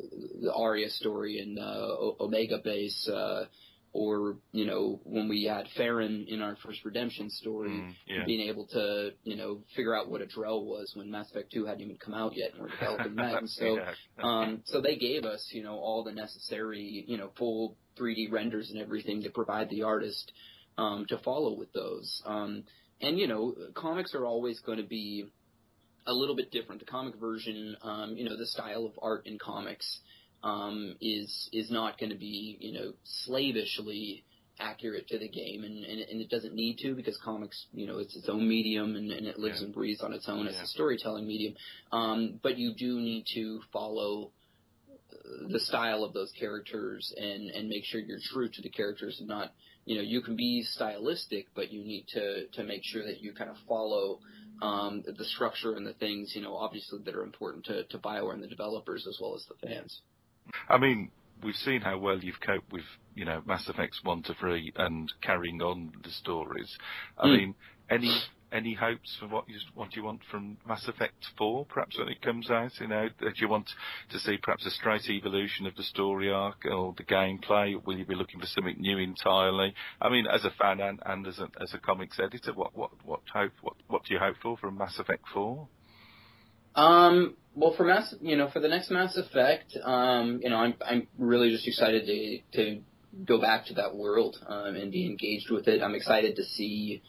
the 0.43 0.53
Aria 0.53 0.91
story 0.91 1.39
and, 1.39 1.59
uh, 1.59 2.13
Omega 2.21 2.59
base, 2.63 3.09
uh, 3.09 3.45
or 3.93 4.37
you 4.53 4.65
know 4.65 5.01
when 5.05 5.29
we 5.29 5.45
had 5.45 5.67
Feron 5.77 6.27
in 6.29 6.43
our 6.43 6.57
first 6.65 6.85
redemption 6.85 7.29
story, 7.29 7.71
mm, 7.71 7.93
yeah. 8.07 8.25
being 8.25 8.49
able 8.49 8.67
to 8.69 9.11
you 9.25 9.37
know 9.37 9.63
figure 9.75 9.97
out 9.97 10.09
what 10.09 10.23
a 10.23 10.27
Drell 10.27 10.65
was 10.65 10.93
when 10.95 11.11
Mass 11.11 11.31
Effect 11.31 11.53
2 11.53 11.67
hadn't 11.67 11.83
even 11.83 11.97
come 11.97 12.15
out 12.15 12.37
yet, 12.37 12.53
and 12.53 12.63
we're 12.63 12.69
developing 12.69 13.17
that. 13.17 13.39
And 13.39 13.51
so, 13.51 13.79
yeah. 13.79 13.93
um, 14.23 14.63
so 14.65 14.81
they 14.81 14.97
gave 14.97 15.25
us 15.25 15.49
you 15.53 15.63
know 15.63 15.75
all 15.75 16.05
the 16.05 16.13
necessary 16.13 17.05
you 17.07 17.19
know 17.19 17.31
full 17.37 17.77
3D 17.99 18.31
renders 18.31 18.71
and 18.71 18.81
everything 18.81 19.23
to 19.23 19.31
provide 19.31 19.69
the 19.71 19.83
artist 19.83 20.31
um, 20.79 21.07
to 21.09 21.19
follow 21.19 21.55
with 21.55 21.73
those. 21.73 22.23
Um, 22.25 22.65
and 23.01 23.19
you 23.19 23.27
know, 23.27 23.55
comics 23.75 24.15
are 24.15 24.25
always 24.25 24.61
going 24.61 24.79
to 24.79 24.87
be 24.87 25.27
a 26.07 26.13
little 26.13 26.37
bit 26.37 26.51
different. 26.51 26.81
The 26.81 26.87
comic 26.87 27.17
version, 27.17 27.77
um, 27.83 28.17
you 28.17 28.25
know, 28.29 28.37
the 28.37 28.47
style 28.47 28.87
of 28.87 28.93
art 29.01 29.27
in 29.27 29.39
comics 29.39 30.01
um, 30.43 30.97
is 31.01 31.49
is 31.53 31.71
not 31.71 31.99
going 31.99 32.11
to 32.11 32.19
be 32.19 32.57
you 32.61 32.73
know 32.73 32.93
slavishly 33.05 34.25
accurate 34.59 35.09
to 35.09 35.19
the 35.19 35.29
game, 35.29 35.65
and, 35.65 35.85
and, 35.85 36.01
and 36.01 36.21
it 36.21 36.29
doesn't 36.29 36.55
need 36.55 36.77
to 36.79 36.95
because 36.95 37.19
comics, 37.25 37.65
you 37.73 37.87
know, 37.87 37.99
it's 37.99 38.15
its 38.15 38.29
own 38.29 38.47
medium 38.47 38.95
and, 38.95 39.11
and 39.11 39.27
it 39.27 39.39
lives 39.39 39.61
yeah. 39.61 39.65
and 39.65 39.75
breathes 39.75 40.03
on 40.03 40.13
its 40.13 40.29
own 40.29 40.45
yeah. 40.45 40.51
as 40.51 40.61
a 40.61 40.67
storytelling 40.67 41.27
medium. 41.27 41.55
Um, 41.93 42.39
but 42.43 42.59
you 42.59 42.75
do 42.75 43.01
need 43.01 43.25
to 43.35 43.61
follow 43.73 44.33
the 45.49 45.61
style 45.61 46.05
of 46.05 46.13
those 46.13 46.33
characters 46.39 47.13
and 47.17 47.51
and 47.51 47.69
make 47.69 47.85
sure 47.85 48.01
you're 48.01 48.19
true 48.33 48.49
to 48.49 48.63
the 48.63 48.69
characters 48.69 49.19
and 49.21 49.29
not 49.29 49.53
you 49.85 49.97
know 49.97 50.03
you 50.03 50.21
can 50.21 50.37
be 50.37 50.63
stylistic 50.63 51.47
but 51.55 51.73
you 51.73 51.85
need 51.85 52.07
to 52.09 52.47
to 52.49 52.65
make 52.65 52.83
sure 52.85 53.05
that 53.05 53.21
you 53.21 53.33
kind 53.33 53.51
of 53.51 53.57
follow 53.69 54.19
um, 54.63 55.03
the 55.07 55.25
structure 55.25 55.75
and 55.75 55.87
the 55.87 55.95
things 55.95 56.33
you 56.35 56.43
know 56.43 56.57
obviously 56.57 57.01
that 57.05 57.15
are 57.15 57.23
important 57.23 57.65
to 57.67 57.85
to 57.85 57.99
Bioware 57.99 58.35
and 58.35 58.43
the 58.43 58.49
developers 58.49 59.07
as 59.09 59.19
well 59.21 59.35
as 59.35 59.45
the 59.47 59.67
fans. 59.67 60.01
I 60.69 60.79
mean, 60.79 61.11
we've 61.43 61.55
seen 61.55 61.81
how 61.81 61.99
well 61.99 62.19
you've 62.19 62.41
coped 62.41 62.73
with, 62.73 62.85
you 63.15 63.25
know, 63.25 63.43
Mass 63.47 63.69
Effects 63.69 64.01
1 64.03 64.23
to 64.25 64.35
3 64.35 64.73
and 64.77 65.13
carrying 65.23 65.63
on 65.63 65.93
the 66.03 66.11
stories. 66.11 66.77
I 67.19 67.27
mm. 67.27 67.37
mean, 67.37 67.55
any 67.89 68.21
any 68.53 68.75
hopes 68.75 69.17
for 69.19 69.27
what 69.29 69.49
you 69.49 69.57
what 69.75 69.95
you 69.97 70.03
want 70.03 70.21
from 70.31 70.57
Mass 70.67 70.87
Effect 70.89 71.27
4, 71.39 71.67
perhaps 71.67 71.99
when 71.99 72.09
it 72.09 72.23
comes 72.23 72.51
out? 72.51 72.73
You 72.81 72.89
know, 72.89 73.09
do 73.21 73.31
you 73.37 73.49
want 73.49 73.71
to 74.11 74.19
see 74.19 74.37
perhaps 74.37 74.67
a 74.67 74.71
straight 74.71 75.09
evolution 75.09 75.67
of 75.67 75.77
the 75.77 75.83
story 75.83 76.31
arc 76.31 76.65
or 76.71 76.95
the 76.97 77.05
gameplay? 77.05 77.75
Will 77.85 77.99
you 77.99 78.07
be 78.07 78.15
looking 78.15 78.41
for 78.41 78.47
something 78.47 78.77
new 78.79 78.99
entirely? 78.99 79.75
I 80.01 80.09
mean, 80.09 80.27
as 80.27 80.45
a 80.45 80.51
fan 80.51 80.81
and, 80.81 81.01
and 81.05 81.27
as 81.27 81.39
a 81.39 81.49
as 81.61 81.75
a 81.75 81.79
comics 81.79 82.19
editor, 82.19 82.53
what 82.53 82.77
what 82.77 82.91
what 83.05 83.21
hope 83.33 83.53
what 83.63 83.75
what 83.89 84.05
do 84.05 84.15
you 84.15 84.21
hope 84.21 84.37
for 84.43 84.57
from 84.57 84.79
Mass 84.79 84.99
Effect 84.99 85.25
4? 85.33 85.69
Um, 86.75 87.37
well, 87.55 87.75
for 87.77 87.85
Mass, 87.85 88.15
you 88.21 88.37
know, 88.37 88.49
for 88.51 88.61
the 88.61 88.69
next 88.69 88.91
Mass 88.91 89.17
Effect, 89.17 89.77
um, 89.83 90.41
you 90.43 90.51
know, 90.51 90.57
I'm 90.57 90.75
I'm 90.87 91.07
really 91.19 91.51
just 91.51 91.67
excited 91.67 92.07
to 92.07 92.59
to 92.59 92.81
go 93.25 93.41
back 93.41 93.67
to 93.67 93.75
that 93.75 93.95
world 93.95 94.37
um, 94.47 94.77
and 94.77 94.93
be 94.93 95.07
engaged 95.07 95.51
with 95.51 95.67
it. 95.69 95.83
I'm 95.83 95.95
excited 95.95 96.37
to 96.37 96.45
see 96.45 97.03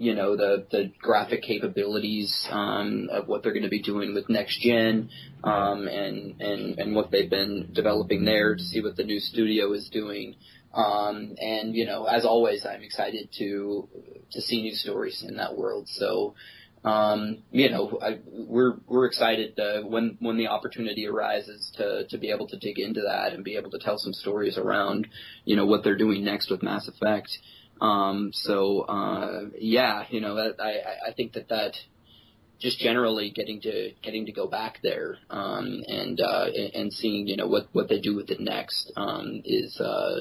you 0.00 0.14
know 0.14 0.34
the 0.34 0.66
the 0.70 0.90
graphic 0.98 1.42
capabilities 1.42 2.48
um, 2.50 3.10
of 3.12 3.28
what 3.28 3.42
they're 3.42 3.52
going 3.52 3.64
to 3.64 3.68
be 3.68 3.82
doing 3.82 4.14
with 4.14 4.30
next 4.30 4.58
gen 4.60 5.10
um, 5.44 5.86
and 5.86 6.40
and 6.40 6.78
and 6.78 6.94
what 6.96 7.10
they've 7.10 7.28
been 7.28 7.68
developing 7.74 8.24
there 8.24 8.56
to 8.56 8.62
see 8.62 8.80
what 8.80 8.96
the 8.96 9.04
new 9.04 9.20
studio 9.20 9.74
is 9.74 9.90
doing 9.90 10.34
um, 10.72 11.34
and 11.38 11.74
you 11.74 11.84
know 11.84 12.06
as 12.06 12.24
always 12.24 12.64
I'm 12.64 12.82
excited 12.82 13.28
to 13.38 13.88
to 14.32 14.40
see 14.40 14.62
new 14.62 14.74
stories 14.74 15.22
in 15.22 15.36
that 15.36 15.54
world 15.54 15.86
so 15.86 16.34
um, 16.82 17.42
you 17.50 17.68
know 17.68 17.98
I, 18.00 18.20
we're 18.26 18.78
we're 18.86 19.04
excited 19.04 19.60
uh, 19.60 19.82
when 19.82 20.16
when 20.18 20.38
the 20.38 20.46
opportunity 20.46 21.06
arises 21.06 21.70
to 21.76 22.06
to 22.08 22.16
be 22.16 22.30
able 22.30 22.48
to 22.48 22.56
dig 22.56 22.78
into 22.78 23.02
that 23.02 23.34
and 23.34 23.44
be 23.44 23.56
able 23.56 23.70
to 23.72 23.78
tell 23.78 23.98
some 23.98 24.14
stories 24.14 24.56
around 24.56 25.08
you 25.44 25.56
know 25.56 25.66
what 25.66 25.84
they're 25.84 25.98
doing 25.98 26.24
next 26.24 26.50
with 26.50 26.62
Mass 26.62 26.88
Effect. 26.88 27.38
Um, 27.80 28.30
so 28.32 28.82
uh, 28.82 29.40
yeah, 29.58 30.04
you 30.10 30.20
know, 30.20 30.38
I 30.38 31.08
I 31.08 31.12
think 31.12 31.32
that 31.32 31.48
that 31.48 31.74
just 32.60 32.78
generally 32.78 33.30
getting 33.30 33.60
to 33.62 33.92
getting 34.02 34.26
to 34.26 34.32
go 34.32 34.46
back 34.46 34.80
there 34.82 35.16
um, 35.30 35.82
and 35.86 36.20
uh, 36.20 36.46
and 36.74 36.92
seeing 36.92 37.26
you 37.26 37.36
know 37.36 37.46
what 37.46 37.68
what 37.72 37.88
they 37.88 38.00
do 38.00 38.14
with 38.14 38.30
it 38.30 38.40
next 38.40 38.92
um, 38.96 39.40
is 39.44 39.80
uh, 39.80 40.18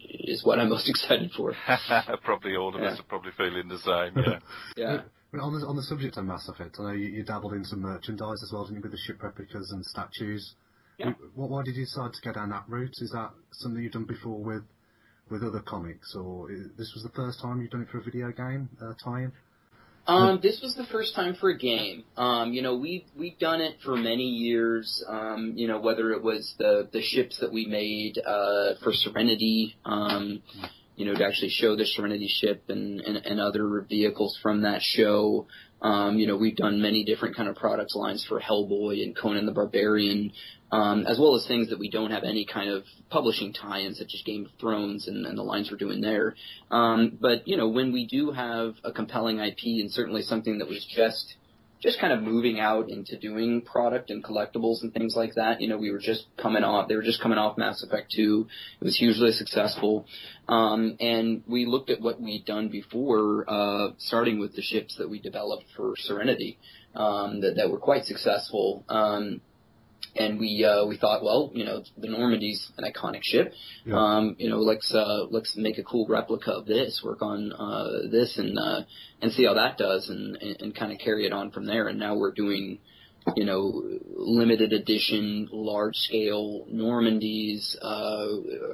is 0.00 0.44
what 0.44 0.58
I'm 0.58 0.70
most 0.70 0.88
excited 0.88 1.32
for. 1.36 1.54
probably 2.22 2.56
all 2.56 2.74
of 2.74 2.80
yeah. 2.80 2.90
us 2.90 3.00
are 3.00 3.04
probably 3.04 3.32
feeling 3.36 3.68
the 3.68 3.78
same. 3.78 4.24
Yeah. 4.24 4.38
yeah. 4.76 5.00
On 5.40 5.52
the, 5.52 5.66
on 5.66 5.74
the 5.74 5.82
subject 5.82 6.16
of 6.16 6.24
Mass 6.24 6.48
Effect, 6.48 6.76
I 6.78 6.82
know 6.84 6.92
you, 6.92 7.08
you 7.08 7.24
dabbled 7.24 7.54
in 7.54 7.64
some 7.64 7.80
merchandise 7.80 8.40
as 8.44 8.52
well, 8.52 8.66
didn't 8.66 8.76
you, 8.76 8.82
with 8.82 8.92
the 8.92 8.98
ship 8.98 9.20
replicas 9.20 9.72
and 9.72 9.84
statues? 9.84 10.54
Yeah. 10.96 11.14
Why 11.34 11.64
did 11.64 11.74
you 11.74 11.86
decide 11.86 12.12
to 12.12 12.20
go 12.22 12.32
down 12.32 12.50
that 12.50 12.62
route? 12.68 12.94
Is 12.98 13.10
that 13.10 13.30
something 13.50 13.82
you've 13.82 13.92
done 13.92 14.04
before 14.04 14.38
with 14.38 14.62
with 15.30 15.42
other 15.42 15.60
comics, 15.60 16.14
or 16.14 16.48
this 16.76 16.92
was 16.94 17.02
the 17.02 17.10
first 17.10 17.40
time 17.40 17.60
you've 17.60 17.70
done 17.70 17.82
it 17.82 17.88
for 17.88 17.98
a 17.98 18.02
video 18.02 18.30
game 18.30 18.68
uh, 18.82 18.92
tie-in? 19.02 19.32
Um, 20.06 20.40
this 20.42 20.60
was 20.60 20.74
the 20.74 20.84
first 20.84 21.14
time 21.14 21.34
for 21.34 21.48
a 21.48 21.56
game. 21.56 22.04
Um, 22.16 22.52
you 22.52 22.60
know, 22.60 22.76
we 22.76 23.06
we've 23.16 23.38
done 23.38 23.62
it 23.62 23.76
for 23.82 23.96
many 23.96 24.24
years. 24.24 25.02
Um, 25.08 25.54
you 25.56 25.66
know, 25.66 25.80
whether 25.80 26.10
it 26.12 26.22
was 26.22 26.54
the 26.58 26.88
the 26.92 27.00
ships 27.00 27.38
that 27.40 27.52
we 27.52 27.64
made 27.64 28.18
uh, 28.18 28.74
for 28.82 28.92
Serenity, 28.92 29.76
um, 29.86 30.42
you 30.96 31.06
know, 31.06 31.14
to 31.14 31.24
actually 31.24 31.48
show 31.48 31.74
the 31.74 31.86
Serenity 31.86 32.28
ship 32.28 32.64
and, 32.68 33.00
and, 33.00 33.16
and 33.16 33.40
other 33.40 33.86
vehicles 33.88 34.38
from 34.42 34.62
that 34.62 34.82
show. 34.82 35.46
Um, 35.84 36.18
you 36.18 36.26
know, 36.26 36.38
we've 36.38 36.56
done 36.56 36.80
many 36.80 37.04
different 37.04 37.36
kind 37.36 37.46
of 37.46 37.56
product 37.56 37.94
lines 37.94 38.24
for 38.26 38.40
Hellboy 38.40 39.02
and 39.02 39.14
Conan 39.14 39.44
the 39.44 39.52
Barbarian, 39.52 40.32
um, 40.72 41.06
as 41.06 41.18
well 41.18 41.36
as 41.36 41.46
things 41.46 41.68
that 41.68 41.78
we 41.78 41.90
don't 41.90 42.10
have 42.10 42.24
any 42.24 42.46
kind 42.46 42.70
of 42.70 42.84
publishing 43.10 43.52
tie-in, 43.52 43.94
such 43.94 44.14
as 44.14 44.22
Game 44.22 44.46
of 44.46 44.50
Thrones 44.58 45.08
and, 45.08 45.26
and 45.26 45.36
the 45.36 45.42
lines 45.42 45.70
we're 45.70 45.76
doing 45.76 46.00
there. 46.00 46.36
Um, 46.70 47.18
but 47.20 47.46
you 47.46 47.58
know, 47.58 47.68
when 47.68 47.92
we 47.92 48.06
do 48.06 48.32
have 48.32 48.76
a 48.82 48.92
compelling 48.92 49.40
IP 49.40 49.58
and 49.64 49.92
certainly 49.92 50.22
something 50.22 50.58
that 50.58 50.68
was 50.68 50.82
just 50.88 51.34
just 51.84 52.00
kind 52.00 52.14
of 52.14 52.22
moving 52.22 52.58
out 52.58 52.88
into 52.88 53.18
doing 53.18 53.60
product 53.60 54.08
and 54.08 54.24
collectibles 54.24 54.82
and 54.82 54.92
things 54.94 55.14
like 55.14 55.34
that. 55.34 55.60
You 55.60 55.68
know, 55.68 55.76
we 55.76 55.90
were 55.90 55.98
just 55.98 56.24
coming 56.38 56.64
off, 56.64 56.88
they 56.88 56.96
were 56.96 57.02
just 57.02 57.20
coming 57.20 57.36
off 57.36 57.58
Mass 57.58 57.82
Effect 57.82 58.10
2. 58.16 58.46
It 58.80 58.84
was 58.84 58.96
hugely 58.96 59.32
successful. 59.32 60.06
Um, 60.48 60.96
and 60.98 61.42
we 61.46 61.66
looked 61.66 61.90
at 61.90 62.00
what 62.00 62.18
we'd 62.18 62.46
done 62.46 62.68
before, 62.68 63.44
uh, 63.46 63.88
starting 63.98 64.40
with 64.40 64.56
the 64.56 64.62
ships 64.62 64.96
that 64.96 65.10
we 65.10 65.20
developed 65.20 65.66
for 65.76 65.94
Serenity, 65.98 66.58
um, 66.94 67.42
that, 67.42 67.56
that 67.56 67.70
were 67.70 67.78
quite 67.78 68.06
successful. 68.06 68.82
Um, 68.88 69.42
and 70.16 70.38
we 70.38 70.64
uh, 70.64 70.86
we 70.86 70.96
thought, 70.96 71.22
well, 71.22 71.50
you 71.54 71.64
know, 71.64 71.82
the 71.96 72.08
Normandy's 72.08 72.70
an 72.78 72.90
iconic 72.90 73.20
ship. 73.22 73.52
Yeah. 73.84 73.96
Um, 73.96 74.36
you 74.38 74.48
know, 74.48 74.58
let's 74.58 74.94
uh, 74.94 75.26
let's 75.30 75.56
make 75.56 75.78
a 75.78 75.82
cool 75.82 76.06
replica 76.08 76.52
of 76.52 76.66
this, 76.66 77.00
work 77.04 77.22
on 77.22 77.52
uh, 77.52 78.08
this, 78.10 78.38
and 78.38 78.58
uh, 78.58 78.82
and 79.20 79.32
see 79.32 79.44
how 79.44 79.54
that 79.54 79.76
does, 79.76 80.08
and, 80.08 80.36
and, 80.36 80.56
and 80.60 80.74
kind 80.74 80.92
of 80.92 80.98
carry 80.98 81.26
it 81.26 81.32
on 81.32 81.50
from 81.50 81.66
there. 81.66 81.88
And 81.88 81.98
now 81.98 82.16
we're 82.16 82.32
doing, 82.32 82.78
you 83.34 83.44
know, 83.44 83.82
limited 84.14 84.72
edition, 84.72 85.48
large 85.50 85.96
scale 85.96 86.66
Normandies, 86.72 87.76
uh, 87.82 88.28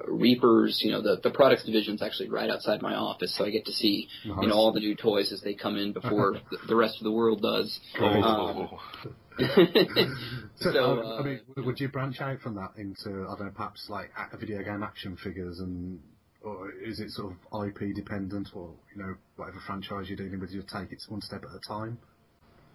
Reapers. 0.08 0.80
You 0.84 0.92
know, 0.92 1.02
the 1.02 1.20
the 1.22 1.30
products 1.30 1.64
division's 1.64 2.02
actually 2.02 2.28
right 2.28 2.50
outside 2.50 2.82
my 2.82 2.94
office, 2.94 3.34
so 3.36 3.46
I 3.46 3.50
get 3.50 3.64
to 3.64 3.72
see 3.72 4.08
nice. 4.26 4.38
you 4.42 4.48
know 4.48 4.54
all 4.54 4.72
the 4.72 4.80
new 4.80 4.94
toys 4.94 5.32
as 5.32 5.40
they 5.40 5.54
come 5.54 5.76
in 5.76 5.92
before 5.92 6.34
the, 6.50 6.58
the 6.68 6.76
rest 6.76 6.98
of 6.98 7.04
the 7.04 7.12
world 7.12 7.40
does. 7.40 7.80
Cool. 7.96 8.24
Um, 8.24 9.14
so, 10.56 10.72
so 10.72 11.00
uh, 11.00 11.20
I 11.20 11.22
mean, 11.22 11.40
would 11.56 11.80
you 11.80 11.88
branch 11.88 12.20
out 12.20 12.40
from 12.40 12.54
that 12.56 12.72
into 12.76 13.26
I 13.28 13.36
don't 13.36 13.46
know, 13.46 13.52
perhaps 13.54 13.86
like 13.88 14.10
video 14.38 14.62
game 14.62 14.82
action 14.82 15.16
figures, 15.16 15.60
and 15.60 16.00
or 16.42 16.70
is 16.72 17.00
it 17.00 17.10
sort 17.10 17.32
of 17.32 17.66
IP 17.66 17.94
dependent, 17.94 18.48
or 18.54 18.72
you 18.94 19.02
know, 19.02 19.14
whatever 19.36 19.58
franchise 19.66 20.08
you're 20.08 20.16
dealing 20.16 20.40
with, 20.40 20.50
you 20.50 20.62
take 20.62 20.92
it 20.92 21.02
one 21.08 21.20
step 21.20 21.44
at 21.44 21.54
a 21.54 21.60
time? 21.66 21.98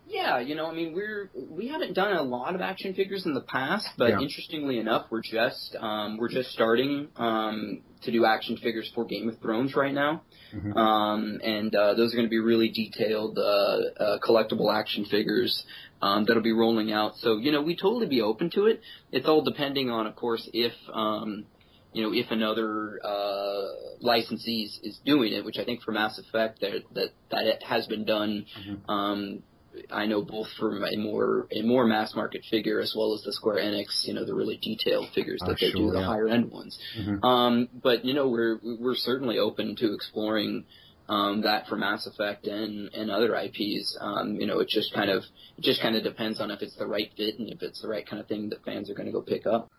Yeah, 0.08 0.40
you 0.40 0.54
know, 0.54 0.68
I 0.68 0.74
mean, 0.74 0.94
we're 0.94 1.32
we 1.34 1.68
haven't 1.68 1.94
done 1.94 2.16
a 2.16 2.22
lot 2.22 2.54
of 2.54 2.62
action 2.62 2.94
figures 2.94 3.26
in 3.26 3.34
the 3.34 3.42
past, 3.42 3.90
but 3.98 4.10
yeah. 4.10 4.20
interestingly 4.20 4.78
enough, 4.78 5.08
we're 5.10 5.24
just 5.24 5.76
um, 5.80 6.18
we're 6.18 6.30
just 6.30 6.52
starting 6.52 7.08
um, 7.16 7.82
to 8.04 8.12
do 8.12 8.24
action 8.24 8.58
figures 8.58 8.90
for 8.94 9.06
Game 9.06 9.28
of 9.30 9.40
Thrones 9.40 9.76
right 9.76 9.94
now, 9.94 10.22
mm-hmm. 10.54 10.78
um, 10.78 11.40
and 11.44 11.74
uh, 11.74 11.96
those 11.96 12.14
are 12.14 12.18
going 12.18 12.28
to 12.28 12.32
be 12.32 12.40
really 12.40 12.70
detailed 12.70 13.40
uh, 13.40 13.42
uh, 13.42 14.20
collectible 14.20 14.72
action 14.72 15.06
figures 15.06 15.64
um, 16.02 16.26
that'll 16.26 16.44
be 16.44 16.54
rolling 16.54 16.92
out. 16.92 17.16
So 17.18 17.38
you 17.38 17.52
know, 17.52 17.62
we 17.62 17.76
totally 17.76 18.08
be 18.08 18.22
open 18.22 18.50
to 18.52 18.66
it. 18.68 18.82
It's 19.12 19.28
all 19.28 19.44
depending 19.44 19.90
on, 19.90 20.08
of 20.08 20.16
course, 20.16 20.48
if 20.54 20.74
um, 20.94 21.46
you 21.94 22.04
know, 22.04 22.14
if 22.14 22.30
another 22.30 23.00
uh, 23.04 23.62
licensee 24.02 24.70
is, 24.84 25.00
doing 25.06 25.34
it, 25.34 25.46
which 25.46 25.58
I 25.58 25.64
think 25.64 25.82
for 25.82 25.94
Mass 25.94 26.20
Effect 26.20 26.60
that 26.62 26.72
that 26.94 27.10
that 27.32 27.46
it 27.46 27.64
has 27.64 27.88
been 27.88 28.06
done. 28.06 28.46
Mm-hmm. 28.60 28.90
Um, 28.90 29.44
I 29.92 30.06
know 30.06 30.22
both 30.22 30.48
for 30.58 30.86
a 30.86 30.96
more 30.98 31.48
a 31.52 31.62
more 31.62 31.86
mass 31.86 32.16
market 32.16 32.44
figure 32.50 32.80
as 32.80 32.94
well 32.98 33.14
as 33.14 33.24
the 33.24 33.34
Square 33.34 33.58
Enix, 33.58 34.08
you 34.08 34.14
know, 34.14 34.26
the 34.26 34.34
really 34.34 34.58
detailed 34.58 35.08
figures 35.14 35.40
that 35.42 35.52
uh, 35.52 35.56
they 35.60 35.72
sure, 35.72 35.88
do, 35.88 35.92
the 35.92 36.00
yeah. 36.00 36.06
higher 36.06 36.28
end 36.28 36.52
ones. 36.52 36.78
Mm-hmm. 36.98 37.26
Um, 37.26 37.70
but 37.82 38.06
you 38.06 38.14
know, 38.14 38.30
we're 38.30 38.60
we're 38.64 38.96
certainly 38.96 39.38
open 39.38 39.76
to 39.78 39.94
exploring 39.94 40.66
um, 41.08 41.42
that 41.42 41.68
for 41.68 41.76
Mass 41.76 42.08
Effect 42.08 42.48
and 42.48 42.94
and 42.94 43.12
other 43.12 43.36
IPs. 43.36 43.98
Um, 44.00 44.36
you 44.36 44.48
know, 44.48 44.60
it 44.60 44.68
just 44.68 44.94
kind 44.94 45.10
of 45.10 45.24
it 45.58 45.62
just 45.62 45.82
kind 45.82 45.96
of 45.96 46.04
depends 46.04 46.40
on 46.40 46.52
if 46.52 46.62
it's 46.62 46.76
the 46.76 46.88
right 46.88 47.12
fit 47.16 47.40
and 47.40 47.50
if 47.50 47.62
it's 47.62 47.82
the 47.82 47.88
right 47.88 48.08
kind 48.08 48.22
of 48.22 48.28
thing 48.28 48.50
that 48.50 48.64
fans 48.64 48.90
are 48.90 48.96
going 48.96 49.08
to 49.08 49.12
go 49.12 49.22
pick 49.22 49.46
up. 49.46 49.72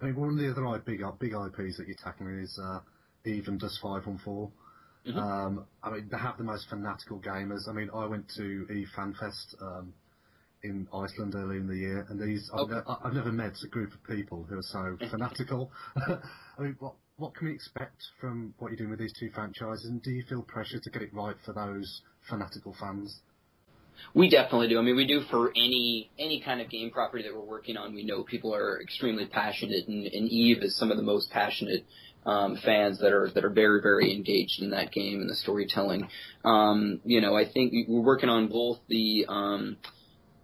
I 0.00 0.06
mean, 0.06 0.16
one 0.16 0.30
of 0.30 0.36
the 0.36 0.50
other 0.50 0.82
big 0.84 1.02
big 1.18 1.32
IPs 1.32 1.78
that 1.78 1.88
you're 1.88 1.96
tackling 2.02 2.38
is 2.38 2.58
uh, 2.62 2.80
Eve 3.24 3.48
and 3.48 3.58
Dust 3.58 3.78
Five 3.82 4.06
One 4.06 4.18
Four. 4.24 4.50
Mm-hmm. 5.06 5.18
Um, 5.18 5.66
I 5.82 5.90
mean, 5.90 6.08
they 6.10 6.18
have 6.18 6.36
the 6.38 6.44
most 6.44 6.68
fanatical 6.68 7.18
gamers. 7.20 7.68
I 7.68 7.72
mean, 7.72 7.88
I 7.94 8.04
went 8.06 8.28
to 8.36 8.66
Eve 8.70 8.88
FanFest 8.96 9.62
um, 9.62 9.94
in 10.62 10.86
Iceland 10.92 11.34
earlier 11.34 11.58
in 11.58 11.66
the 11.66 11.76
year, 11.76 12.06
and 12.08 12.20
these 12.20 12.50
okay. 12.52 12.80
I've, 12.86 12.96
I've, 13.06 13.14
never 13.14 13.32
met 13.32 13.54
a 13.64 13.68
group 13.68 13.92
of 13.92 14.04
people 14.04 14.44
who 14.48 14.58
are 14.58 14.62
so 14.62 14.98
fanatical. 15.10 15.70
I 15.96 16.60
mean, 16.60 16.76
what 16.78 16.94
what 17.18 17.34
can 17.34 17.48
we 17.48 17.54
expect 17.54 18.00
from 18.20 18.54
what 18.58 18.68
you're 18.68 18.76
doing 18.76 18.90
with 18.90 19.00
these 19.00 19.12
two 19.18 19.28
franchises, 19.30 19.86
and 19.86 20.02
do 20.02 20.10
you 20.10 20.22
feel 20.28 20.42
pressure 20.42 20.78
to 20.78 20.90
get 20.90 21.02
it 21.02 21.12
right 21.12 21.36
for 21.44 21.52
those 21.52 22.02
fanatical 22.28 22.74
fans? 22.80 23.20
We 24.14 24.30
definitely 24.30 24.68
do. 24.68 24.78
I 24.78 24.82
mean, 24.82 24.94
we 24.94 25.08
do 25.08 25.22
for 25.28 25.50
any 25.50 26.10
any 26.18 26.40
kind 26.40 26.60
of 26.60 26.70
game 26.70 26.90
property 26.92 27.24
that 27.24 27.34
we're 27.34 27.44
working 27.44 27.76
on. 27.76 27.94
We 27.94 28.04
know 28.04 28.22
people 28.22 28.54
are 28.54 28.80
extremely 28.80 29.26
passionate, 29.26 29.88
and, 29.88 30.06
and 30.06 30.28
Eve 30.28 30.62
is 30.62 30.76
some 30.76 30.92
of 30.92 30.96
the 30.96 31.02
most 31.02 31.30
passionate 31.32 31.84
um, 32.24 32.56
fans 32.64 33.00
that 33.00 33.12
are 33.12 33.28
that 33.34 33.44
are 33.44 33.50
very 33.50 33.82
very 33.82 34.14
engaged 34.14 34.62
in 34.62 34.70
that 34.70 34.92
game 34.92 35.20
and 35.20 35.28
the 35.28 35.34
storytelling. 35.34 36.08
Um, 36.44 37.00
you 37.04 37.20
know, 37.20 37.36
I 37.36 37.50
think 37.50 37.72
we're 37.88 38.00
working 38.00 38.28
on 38.28 38.46
both 38.46 38.78
the 38.88 39.26
um, 39.28 39.76
uh, 39.82 39.97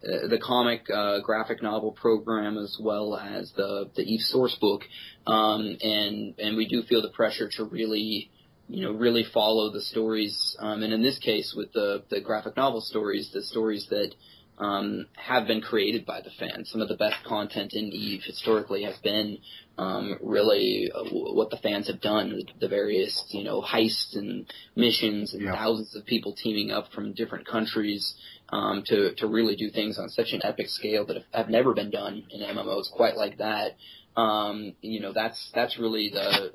the 0.05 0.39
comic 0.43 0.89
uh, 0.91 1.21
graphic 1.21 1.63
novel 1.63 1.93
program 1.93 2.59
as 2.59 2.79
well 2.81 3.17
as 3.17 3.53
the 3.57 3.91
the 3.95 4.03
Eve 4.03 4.21
source 4.21 4.55
book, 4.57 4.83
um, 5.27 5.77
and 5.81 6.35
and 6.39 6.57
we 6.57 6.67
do 6.69 6.83
feel 6.83 7.03
the 7.03 7.11
pressure 7.11 7.49
to 7.57 7.65
really 7.65 8.31
you 8.69 8.83
know 8.85 8.93
really 8.93 9.25
follow 9.25 9.71
the 9.71 9.81
stories, 9.81 10.57
um, 10.61 10.83
and 10.83 10.93
in 10.93 11.03
this 11.03 11.19
case 11.19 11.55
with 11.57 11.73
the 11.73 12.03
the 12.11 12.21
graphic 12.21 12.57
novel 12.57 12.81
stories, 12.81 13.31
the 13.33 13.43
stories 13.43 13.87
that 13.91 14.15
um, 14.59 15.07
have 15.17 15.47
been 15.47 15.61
created 15.61 16.07
by 16.07 16.21
the 16.21 16.31
fans. 16.39 16.71
Some 16.71 16.81
of 16.81 16.89
the 16.89 16.97
best 16.97 17.25
content 17.25 17.73
in 17.75 17.87
Eve 17.87 18.23
historically 18.25 18.85
has 18.85 18.97
been 18.99 19.39
um, 19.77 20.17
really 20.23 20.91
uh, 20.95 21.03
what 21.11 21.51
the 21.51 21.57
fans 21.57 21.89
have 21.89 22.01
done, 22.01 22.43
the 22.61 22.69
various 22.69 23.25
you 23.31 23.43
know 23.43 23.63
heists 23.63 24.15
and 24.15 24.47
missions 24.77 25.35
and 25.35 25.43
yeah. 25.43 25.55
thousands 25.55 25.97
of 25.97 26.07
people 26.07 26.35
teaming 26.35 26.71
up 26.71 26.93
from 26.93 27.15
different 27.15 27.47
countries 27.47 28.15
um, 28.51 28.83
to 28.87 29.15
to 29.17 29.27
really 29.27 29.57
do 29.57 29.71
things 29.71 29.99
on 29.99 30.09
such 30.09 30.33
an 30.33 30.41
epic 30.45 30.69
scale 30.69 31.07
that 31.07 31.25
have, 31.33 31.49
never 31.49 31.75
been 31.75 31.91
done 31.91 32.25
in 32.31 32.41
MMOs 32.41 32.91
quite 32.93 33.17
like 33.17 33.39
that. 33.39 33.77
Um, 34.17 34.75
you 34.81 35.01
know 35.01 35.13
that's 35.13 35.51
that's 35.55 35.79
really 35.79 36.11
the 36.11 36.53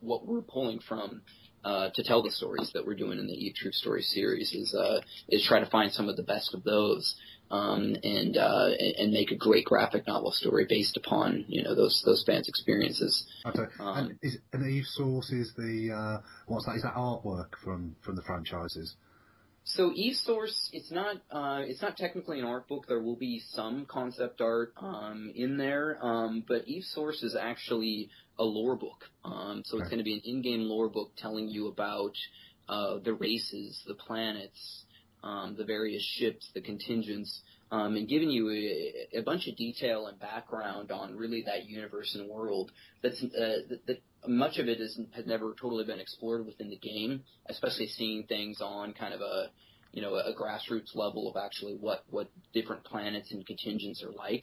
what 0.00 0.26
we're 0.26 0.42
pulling 0.42 0.80
from 0.80 1.22
uh, 1.64 1.90
to 1.94 2.02
tell 2.04 2.22
the 2.22 2.30
stories 2.30 2.70
that 2.74 2.86
we're 2.86 2.94
doing 2.94 3.18
in 3.18 3.26
the 3.26 3.32
Eve 3.32 3.54
True 3.56 3.72
Story 3.72 4.02
series 4.02 4.52
is 4.52 4.74
uh, 4.74 5.00
is 5.28 5.44
try 5.44 5.60
to 5.60 5.66
find 5.66 5.92
some 5.92 6.08
of 6.08 6.16
the 6.16 6.22
best 6.22 6.54
of 6.54 6.62
those 6.62 7.16
um, 7.50 7.96
and 8.02 8.36
uh, 8.36 8.70
and 8.98 9.12
make 9.12 9.30
a 9.30 9.36
great 9.36 9.64
graphic 9.64 10.06
novel 10.06 10.32
story 10.32 10.66
based 10.68 10.96
upon 10.96 11.44
you 11.48 11.62
know 11.62 11.74
those 11.74 12.02
those 12.04 12.24
fans' 12.24 12.48
experiences. 12.48 13.26
Okay. 13.44 13.64
Um, 13.80 13.96
and 13.98 14.18
is 14.22 14.38
an 14.52 14.68
Eve 14.68 14.86
Source 14.86 15.30
is 15.30 15.52
the 15.56 15.92
uh, 15.92 16.22
what's 16.46 16.66
that? 16.66 16.76
Is 16.76 16.82
that 16.82 16.94
artwork 16.94 17.50
from 17.62 17.96
from 18.02 18.16
the 18.16 18.22
franchises? 18.22 18.94
So 19.68 19.90
Eve 19.92 20.14
Source, 20.14 20.70
it's 20.72 20.92
not 20.92 21.16
uh, 21.28 21.62
it's 21.66 21.82
not 21.82 21.96
technically 21.96 22.38
an 22.38 22.44
art 22.44 22.68
book. 22.68 22.86
There 22.86 23.00
will 23.00 23.16
be 23.16 23.42
some 23.50 23.84
concept 23.84 24.40
art 24.40 24.72
um, 24.76 25.32
in 25.34 25.56
there, 25.56 25.98
um, 26.00 26.44
but 26.46 26.68
Eve 26.68 26.84
Source 26.84 27.24
is 27.24 27.34
actually 27.34 28.08
a 28.38 28.44
lore 28.44 28.76
book. 28.76 29.04
Um, 29.24 29.62
so 29.64 29.78
it's 29.78 29.88
going 29.88 29.98
to 29.98 30.04
be 30.04 30.14
an 30.14 30.22
in-game 30.24 30.62
lore 30.62 30.88
book 30.88 31.10
telling 31.16 31.48
you 31.48 31.66
about 31.66 32.12
uh, 32.68 32.98
the 33.04 33.14
races, 33.14 33.82
the 33.88 33.94
planets, 33.94 34.84
um, 35.24 35.56
the 35.58 35.64
various 35.64 36.02
ships, 36.02 36.48
the 36.54 36.60
contingents, 36.60 37.42
um, 37.72 37.96
and 37.96 38.08
giving 38.08 38.30
you 38.30 38.48
a, 38.48 39.18
a, 39.18 39.22
bunch 39.22 39.48
of 39.48 39.56
detail 39.56 40.06
and 40.06 40.20
background 40.20 40.92
on 40.92 41.16
really 41.16 41.42
that 41.42 41.66
universe 41.66 42.14
and 42.14 42.28
world. 42.28 42.70
That's 43.02 43.20
uh, 43.20 43.66
that, 43.68 43.80
that 43.86 44.02
much 44.28 44.58
of 44.58 44.68
it 44.68 44.80
is, 44.80 44.98
has 45.12 45.26
never 45.26 45.54
totally 45.60 45.84
been 45.84 46.00
explored 46.00 46.46
within 46.46 46.70
the 46.70 46.76
game, 46.76 47.22
especially 47.46 47.88
seeing 47.88 48.24
things 48.24 48.60
on 48.60 48.92
kind 48.92 49.14
of 49.14 49.20
a 49.20 49.50
you 49.92 50.02
know 50.02 50.14
a 50.14 50.34
grassroots 50.34 50.94
level 50.94 51.28
of 51.28 51.36
actually 51.42 51.74
what 51.74 52.04
what 52.10 52.28
different 52.52 52.84
planets 52.84 53.32
and 53.32 53.46
contingents 53.46 54.02
are 54.02 54.12
like. 54.12 54.42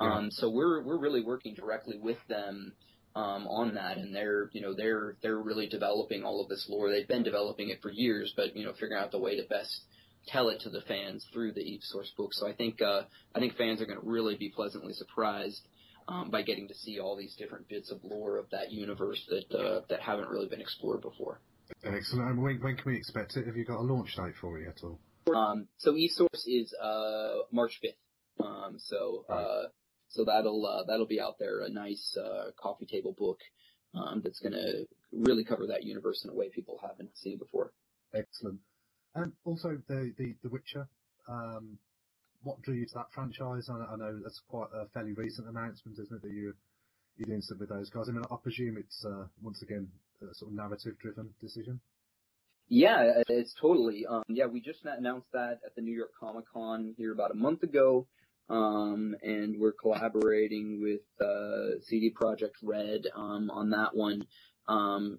Yeah. 0.00 0.14
Um, 0.14 0.30
so 0.30 0.50
we're 0.50 0.82
we're 0.82 0.98
really 0.98 1.22
working 1.22 1.54
directly 1.54 1.98
with 1.98 2.18
them 2.28 2.72
um, 3.14 3.46
on 3.46 3.74
that, 3.74 3.98
and 3.98 4.14
they're 4.14 4.48
you 4.52 4.60
know 4.60 4.74
they're 4.74 5.16
they're 5.22 5.38
really 5.38 5.68
developing 5.68 6.24
all 6.24 6.40
of 6.40 6.48
this 6.48 6.66
lore. 6.68 6.90
They've 6.90 7.08
been 7.08 7.22
developing 7.22 7.70
it 7.70 7.82
for 7.82 7.90
years, 7.90 8.32
but 8.36 8.56
you 8.56 8.64
know 8.64 8.72
figuring 8.72 9.02
out 9.02 9.10
the 9.10 9.18
way 9.18 9.36
to 9.36 9.48
best 9.48 9.82
tell 10.28 10.48
it 10.50 10.60
to 10.60 10.70
the 10.70 10.82
fans 10.82 11.26
through 11.32 11.52
the 11.52 11.60
Eve 11.60 11.80
source 11.82 12.12
book. 12.16 12.32
So 12.32 12.48
I 12.48 12.52
think 12.52 12.80
uh, 12.80 13.02
I 13.34 13.40
think 13.40 13.56
fans 13.56 13.80
are 13.82 13.86
going 13.86 14.00
to 14.00 14.06
really 14.06 14.36
be 14.36 14.50
pleasantly 14.50 14.92
surprised 14.92 15.60
um, 16.08 16.30
by 16.30 16.42
getting 16.42 16.68
to 16.68 16.74
see 16.74 16.98
all 16.98 17.16
these 17.16 17.34
different 17.36 17.68
bits 17.68 17.90
of 17.90 18.02
lore 18.02 18.38
of 18.38 18.50
that 18.50 18.70
universe 18.70 19.24
that 19.28 19.56
uh, 19.56 19.80
that 19.88 20.00
haven't 20.00 20.28
really 20.28 20.48
been 20.48 20.60
explored 20.60 21.00
before. 21.00 21.40
Excellent. 21.84 22.30
And 22.30 22.42
when, 22.42 22.58
when 22.60 22.76
can 22.76 22.92
we 22.92 22.96
expect 22.96 23.36
it? 23.36 23.46
Have 23.46 23.56
you 23.56 23.64
got 23.64 23.78
a 23.78 23.82
launch 23.82 24.14
date 24.16 24.34
for 24.40 24.58
it 24.58 24.68
at 24.68 24.82
all? 24.82 25.00
Um, 25.34 25.68
so 25.76 25.96
Eve 25.96 26.10
source 26.10 26.46
is 26.46 26.74
uh, 26.74 27.42
March 27.50 27.78
fifth. 27.80 27.94
Um, 28.40 28.76
so 28.78 29.24
uh, 29.28 29.68
so 30.08 30.24
that'll 30.24 30.66
uh, 30.66 30.84
that'll 30.86 31.06
be 31.06 31.20
out 31.20 31.38
there. 31.38 31.60
A 31.60 31.70
nice 31.70 32.16
uh, 32.16 32.50
coffee 32.60 32.86
table 32.86 33.14
book 33.16 33.38
um, 33.94 34.20
that's 34.24 34.40
going 34.40 34.52
to 34.52 34.86
really 35.12 35.44
cover 35.44 35.66
that 35.68 35.84
universe 35.84 36.24
in 36.24 36.30
a 36.30 36.34
way 36.34 36.48
people 36.48 36.78
haven't 36.82 37.16
seen 37.16 37.38
before. 37.38 37.72
Excellent. 38.14 38.58
And 39.14 39.32
also 39.44 39.78
the 39.88 40.12
the, 40.18 40.34
the 40.42 40.48
Witcher. 40.48 40.88
Um, 41.28 41.78
what 42.42 42.62
drew 42.62 42.74
you 42.74 42.86
to 42.86 42.94
that 42.94 43.12
franchise? 43.12 43.68
I, 43.70 43.92
I, 43.92 43.96
know 43.96 44.18
that's 44.22 44.40
quite 44.48 44.68
a 44.74 44.86
fairly 44.92 45.12
recent 45.12 45.48
announcement, 45.48 45.98
isn't 45.98 46.16
it? 46.16 46.22
That 46.22 46.32
you 46.32 46.54
you're 47.16 47.26
doing 47.26 47.42
something 47.42 47.66
with 47.66 47.76
those 47.76 47.90
guys. 47.90 48.08
I 48.08 48.12
mean, 48.12 48.24
I 48.30 48.36
presume 48.42 48.76
it's 48.78 49.04
uh, 49.04 49.26
once 49.42 49.62
again 49.62 49.88
a 50.22 50.34
sort 50.34 50.50
of 50.50 50.56
narrative 50.56 50.98
driven 50.98 51.30
decision. 51.40 51.80
Yeah, 52.68 53.22
it's 53.28 53.54
totally. 53.60 54.06
Um, 54.06 54.22
yeah, 54.28 54.46
we 54.46 54.60
just 54.60 54.84
announced 54.84 55.30
that 55.32 55.60
at 55.64 55.74
the 55.76 55.82
New 55.82 55.94
York 55.94 56.12
Comic 56.18 56.44
Con 56.52 56.94
here 56.96 57.12
about 57.12 57.30
a 57.30 57.34
month 57.34 57.62
ago. 57.62 58.06
Um, 58.48 59.14
and 59.22 59.58
we're 59.58 59.72
collaborating 59.72 60.80
with 60.82 61.00
uh, 61.26 61.80
CD 61.82 62.10
Projekt 62.10 62.56
Red 62.62 63.02
um, 63.14 63.50
on 63.50 63.70
that 63.70 63.94
one. 63.94 64.26
Um, 64.68 65.18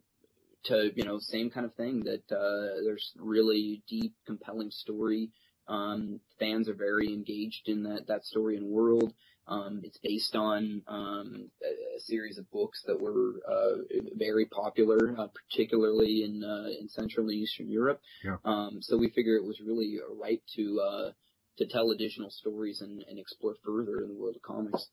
to 0.66 0.92
you 0.96 1.04
know, 1.04 1.20
same 1.20 1.50
kind 1.50 1.66
of 1.66 1.74
thing 1.76 2.04
that 2.06 2.24
uh, 2.32 2.82
there's 2.84 3.12
really 3.18 3.84
deep, 3.88 4.14
compelling 4.26 4.72
story. 4.72 5.30
Um, 5.68 6.20
fans 6.40 6.68
are 6.68 6.74
very 6.74 7.14
engaged 7.14 7.68
in 7.68 7.84
that 7.84 8.08
that 8.08 8.26
story 8.26 8.58
and 8.58 8.68
world. 8.68 9.14
Um, 9.46 9.82
it's 9.84 9.98
based 9.98 10.36
on 10.36 10.82
um, 10.88 11.50
a, 11.62 11.98
a, 11.98 12.00
series 12.00 12.38
of 12.38 12.50
books 12.50 12.82
that 12.88 13.00
were 13.02 13.42
uh, 13.46 13.84
very 14.16 14.46
popular, 14.46 15.16
uh, 15.18 15.28
particularly 15.28 16.24
in 16.24 16.44
uh, 16.44 16.70
in 16.80 16.88
Central 16.88 17.28
and 17.28 17.36
Eastern 17.36 17.70
Europe. 17.70 18.00
Yeah. 18.24 18.38
Um, 18.46 18.80
so 18.82 18.98
we 18.98 19.10
figure 19.10 19.36
it 19.36 19.44
was 19.44 19.60
really 19.60 20.00
right 20.18 20.42
to 20.56 20.80
uh, 20.80 21.12
to 21.58 21.66
tell 21.68 21.92
additional 21.92 22.30
stories 22.30 22.82
and, 22.82 23.04
and 23.10 23.20
explore 23.20 23.56
further 23.66 24.02
in 24.02 24.10
the 24.10 24.16
world 24.16 24.36
of 24.36 24.42
comics. 24.42 24.88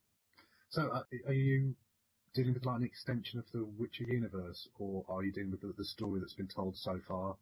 So, 0.71 0.88
uh, 0.88 1.03
are 1.27 1.33
you 1.33 1.75
dealing 2.35 2.55
with 2.55 2.64
like 2.64 2.79
an 2.79 2.85
extension 2.85 3.38
of 3.38 3.44
the 3.53 3.64
Witcher 3.79 4.05
universe, 4.05 4.68
or 4.79 5.05
are 5.09 5.23
you 5.23 5.33
dealing 5.33 5.51
with 5.51 5.62
the, 5.62 5.73
the 5.77 5.85
story 5.85 6.21
that's 6.21 6.35
been 6.35 6.49
told 6.49 6.77
so 6.77 7.01
far? 7.09 7.37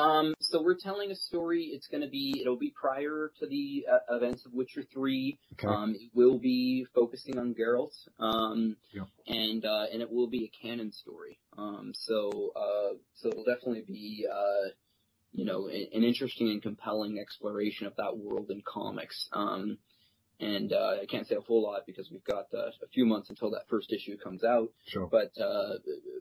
Um, 0.00 0.34
so 0.40 0.62
we're 0.62 0.78
telling 0.78 1.10
a 1.10 1.14
story. 1.14 1.70
It's 1.72 1.86
going 1.86 2.02
to 2.02 2.08
be, 2.08 2.38
it'll 2.40 2.58
be 2.58 2.72
prior 2.80 3.30
to 3.38 3.46
the 3.46 3.84
uh, 3.90 4.16
events 4.16 4.46
of 4.46 4.52
Witcher 4.54 4.82
3. 4.92 5.38
Okay. 5.52 5.68
Um, 5.68 5.94
it 5.94 6.10
will 6.14 6.38
be 6.38 6.86
focusing 6.94 7.38
on 7.38 7.54
Geralt. 7.54 7.92
Um, 8.18 8.76
yeah. 8.92 9.02
and, 9.26 9.64
uh, 9.64 9.86
and 9.92 10.00
it 10.00 10.10
will 10.10 10.28
be 10.28 10.44
a 10.44 10.66
canon 10.66 10.92
story. 10.92 11.38
Um, 11.58 11.92
so, 11.94 12.52
uh, 12.56 12.94
so 13.14 13.28
it'll 13.28 13.44
definitely 13.44 13.84
be, 13.86 14.26
uh, 14.32 14.70
you 15.32 15.44
know, 15.44 15.68
an 15.68 16.02
interesting 16.02 16.50
and 16.50 16.62
compelling 16.62 17.18
exploration 17.18 17.86
of 17.86 17.94
that 17.96 18.16
world 18.16 18.50
in 18.50 18.62
comics. 18.66 19.28
And 20.40 20.72
uh, 20.72 20.96
I 21.02 21.06
can't 21.06 21.26
say 21.26 21.34
a 21.34 21.40
whole 21.40 21.62
lot 21.62 21.82
because 21.86 22.08
we've 22.10 22.24
got 22.24 22.46
uh, 22.54 22.68
a 22.82 22.88
few 22.92 23.04
months 23.04 23.28
until 23.28 23.50
that 23.50 23.68
first 23.68 23.92
issue 23.92 24.16
comes 24.16 24.42
out. 24.42 24.70
Sure. 24.86 25.06
But 25.06 25.32
uh, 25.38 25.74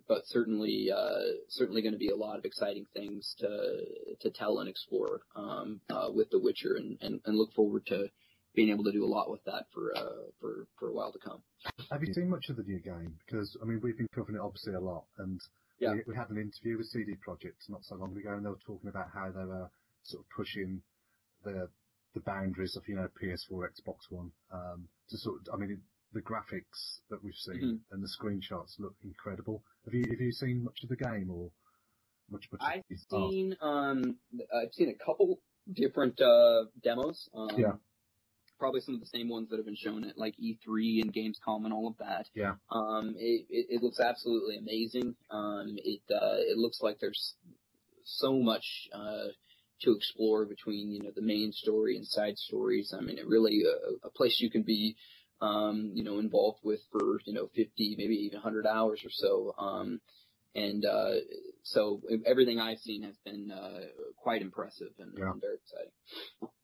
but 0.08 0.24
certainly 0.26 0.90
uh, 0.96 1.38
certainly 1.48 1.82
going 1.82 1.94
to 1.94 2.00
be 2.00 2.10
a 2.10 2.16
lot 2.16 2.38
of 2.38 2.44
exciting 2.44 2.86
things 2.94 3.34
to 3.40 3.86
to 4.20 4.30
tell 4.30 4.60
and 4.60 4.68
explore 4.68 5.22
um, 5.36 5.80
uh, 5.90 6.10
with 6.14 6.30
The 6.32 6.40
Witcher, 6.40 6.76
and, 6.76 6.98
and, 7.02 7.22
and 7.26 7.38
look 7.38 7.54
forward 7.54 7.86
to 7.88 8.08
being 8.56 8.70
able 8.70 8.84
to 8.84 8.92
do 8.92 9.06
a 9.06 9.08
lot 9.08 9.32
with 9.32 9.44
that 9.46 9.68
for 9.74 9.96
uh, 9.96 10.28
for 10.42 10.68
for 10.78 10.90
a 10.90 10.94
while 10.94 11.14
to 11.14 11.20
come. 11.20 11.42
Have 11.90 12.04
you 12.04 12.14
seen 12.14 12.30
much 12.30 12.50
of 12.50 12.58
the 12.58 12.64
new 12.64 12.80
game? 12.80 13.16
Because 13.26 13.56
I 13.62 13.66
mean, 13.66 13.80
we've 13.82 13.98
been 13.98 14.10
covering 14.14 14.36
it 14.36 14.42
obviously 14.42 14.74
a 14.74 14.82
lot, 14.82 15.06
and 15.18 15.40
yeah. 15.80 15.94
we, 15.94 16.02
we 16.08 16.16
had 16.16 16.30
an 16.30 16.38
interview 16.38 16.78
with 16.78 16.88
CD 16.88 17.14
Projekt 17.26 17.70
not 17.70 17.86
so 17.86 17.96
long 17.96 18.18
ago, 18.18 18.34
and 18.34 18.46
they 18.46 18.50
were 18.50 18.60
talking 18.66 18.90
about 18.90 19.08
how 19.14 19.32
they 19.32 19.46
were 19.46 19.70
sort 20.04 20.24
of 20.24 20.30
pushing 20.36 20.82
the 21.46 21.70
the 22.14 22.22
boundaries 22.22 22.76
of 22.76 22.84
you 22.88 22.96
know 22.96 23.08
PS4, 23.22 23.52
Xbox 23.52 24.10
One 24.10 24.32
um, 24.52 24.88
to 25.10 25.18
sort. 25.18 25.42
Of, 25.48 25.54
I 25.54 25.58
mean, 25.58 25.82
the 26.14 26.22
graphics 26.22 27.00
that 27.10 27.24
we've 27.24 27.34
seen 27.36 27.62
mm-hmm. 27.62 27.94
and 27.94 28.04
the 28.04 28.10
screenshots 28.10 28.80
look 28.80 28.96
incredible. 29.04 29.64
Have 29.86 29.94
you 29.94 30.06
have 30.10 30.20
you 30.20 30.32
seen 30.32 30.64
much 30.64 30.84
of 30.84 30.90
the 30.90 30.96
game 30.96 31.30
or 31.32 31.52
much? 32.30 32.48
much 32.52 32.62
I've 32.64 32.84
seen 33.10 33.56
um 33.62 34.16
I've 34.54 34.74
seen 34.74 34.90
a 34.90 35.06
couple 35.06 35.40
different 35.72 36.20
uh, 36.22 36.66
demos. 36.84 37.30
Um, 37.34 37.50
yeah. 37.58 37.74
Probably 38.58 38.82
some 38.82 38.96
of 38.96 39.00
the 39.00 39.08
same 39.08 39.30
ones 39.30 39.50
that 39.50 39.58
have 39.58 39.66
been 39.66 39.76
shown 39.76 40.04
at 40.04 40.18
like 40.18 40.36
E3 40.36 41.02
and 41.02 41.14
Gamescom 41.14 41.64
and 41.64 41.72
all 41.72 41.88
of 41.88 41.98
that. 42.00 42.28
Yeah. 42.36 42.56
Um, 42.70 43.16
it, 43.18 43.46
it, 43.50 43.68
it 43.70 43.84
looks 43.84 44.02
absolutely 44.02 44.58
amazing. 44.58 45.16
Um, 45.32 45.78
it 45.78 46.02
uh, 46.12 46.40
it 46.40 46.58
looks 46.58 46.82
like 46.82 47.00
there's 47.00 47.36
so 48.04 48.34
much 48.34 48.90
uh, 48.92 49.28
to 49.82 49.92
explore 49.92 50.46
between 50.46 50.92
you 50.92 51.04
know 51.04 51.12
the 51.16 51.22
main 51.22 51.52
story 51.52 51.96
and 51.96 52.06
side 52.06 52.38
stories. 52.38 52.94
I 52.98 53.02
mean, 53.02 53.18
it 53.18 53.28
really 53.28 53.64
uh, 53.66 54.08
a 54.08 54.10
place 54.10 54.40
you 54.40 54.50
can 54.50 54.64
be 54.64 54.96
um, 55.42 55.92
you 55.94 56.04
know 56.04 56.20
involved 56.20 56.60
with 56.64 56.82
for 56.92 57.20
you 57.26 57.34
know 57.34 57.50
50, 57.56 57.96
maybe 57.98 58.16
even 58.16 58.38
100 58.38 58.66
hours 58.66 59.02
or 59.04 59.12
so. 59.12 59.54
Um, 59.58 60.02
and 60.56 60.84
uh, 60.84 61.12
so 61.64 62.02
everything 62.26 62.60
I've 62.60 62.80
seen 62.80 63.04
has 63.04 63.16
been 63.24 63.52
uh, 63.52 63.86
quite 64.18 64.42
impressive 64.42 64.90
and, 64.98 65.14
yeah. 65.18 65.32
and 65.32 65.42
very 65.42 65.56
exciting. 65.56 65.92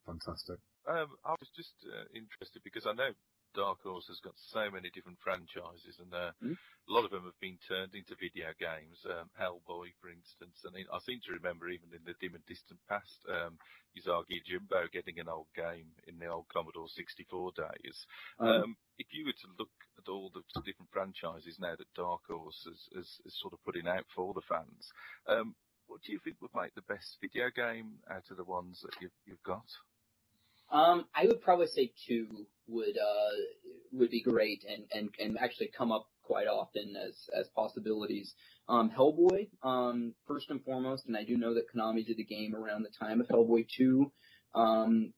Fantastic. 0.04 0.58
Um, 0.88 1.08
I 1.24 1.34
was 1.38 1.50
just 1.56 1.74
uh, 1.86 2.04
interested 2.14 2.62
because 2.64 2.86
I 2.86 2.92
know 2.92 3.10
Dark 3.56 3.80
Horse 3.80 4.04
has 4.12 4.20
got 4.20 4.36
so 4.52 4.68
many 4.68 4.92
different 4.92 5.16
franchises, 5.24 5.96
and 5.96 6.12
uh, 6.12 6.36
mm-hmm. 6.44 6.60
a 6.60 6.92
lot 6.92 7.08
of 7.08 7.10
them 7.10 7.24
have 7.24 7.40
been 7.40 7.56
turned 7.64 7.96
into 7.96 8.12
video 8.20 8.52
games. 8.60 9.00
Um, 9.08 9.32
Hellboy, 9.32 9.96
for 9.96 10.12
instance, 10.12 10.60
and 10.68 10.76
I 10.76 11.00
seem 11.00 11.24
to 11.24 11.32
remember 11.40 11.72
even 11.72 11.88
in 11.96 12.04
the 12.04 12.12
dim 12.20 12.36
and 12.36 12.44
distant 12.44 12.78
past, 12.84 13.16
um, 13.32 13.56
Usagi 13.96 14.44
Yojimbo 14.44 14.92
getting 14.92 15.16
an 15.18 15.32
old 15.32 15.48
game 15.56 15.88
in 16.04 16.20
the 16.20 16.28
old 16.28 16.52
Commodore 16.52 16.92
64 16.92 17.56
days. 17.56 17.96
Um, 18.38 18.76
if 19.00 19.08
you 19.16 19.24
were 19.24 19.40
to 19.40 19.56
look 19.58 19.72
at 19.96 20.12
all 20.12 20.28
the 20.28 20.44
different 20.60 20.92
franchises 20.92 21.56
now 21.56 21.72
that 21.80 21.96
Dark 21.96 22.28
Horse 22.28 22.60
is, 22.68 22.80
is, 22.92 23.08
is 23.24 23.40
sort 23.40 23.56
of 23.56 23.64
putting 23.64 23.88
out 23.88 24.04
for 24.12 24.36
the 24.36 24.44
fans, 24.44 24.92
um, 25.32 25.56
what 25.88 26.04
do 26.04 26.12
you 26.12 26.20
think 26.20 26.36
would 26.44 26.52
make 26.52 26.74
the 26.76 26.92
best 26.92 27.16
video 27.24 27.48
game 27.48 28.04
out 28.12 28.28
of 28.30 28.36
the 28.36 28.44
ones 28.44 28.84
that 28.84 29.00
you've, 29.00 29.16
you've 29.24 29.42
got? 29.42 29.64
Um, 30.70 31.06
I 31.14 31.26
would 31.26 31.42
probably 31.42 31.66
say 31.68 31.92
two 32.06 32.46
would 32.68 32.96
uh, 32.96 33.36
would 33.92 34.10
be 34.10 34.22
great 34.22 34.64
and, 34.68 34.84
and, 34.92 35.10
and 35.18 35.38
actually 35.38 35.70
come 35.76 35.92
up 35.92 36.08
quite 36.22 36.48
often 36.48 36.96
as 36.96 37.14
as 37.38 37.48
possibilities. 37.54 38.34
Um, 38.68 38.90
Hellboy, 38.90 39.48
um, 39.62 40.14
first 40.26 40.50
and 40.50 40.62
foremost, 40.64 41.06
and 41.06 41.16
I 41.16 41.22
do 41.24 41.36
know 41.36 41.54
that 41.54 41.72
Konami 41.72 42.04
did 42.04 42.16
the 42.16 42.24
game 42.24 42.54
around 42.54 42.82
the 42.82 42.90
time 42.98 43.20
of 43.20 43.28
Hellboy 43.28 43.68
2. 43.76 44.10
Um, 44.54 45.12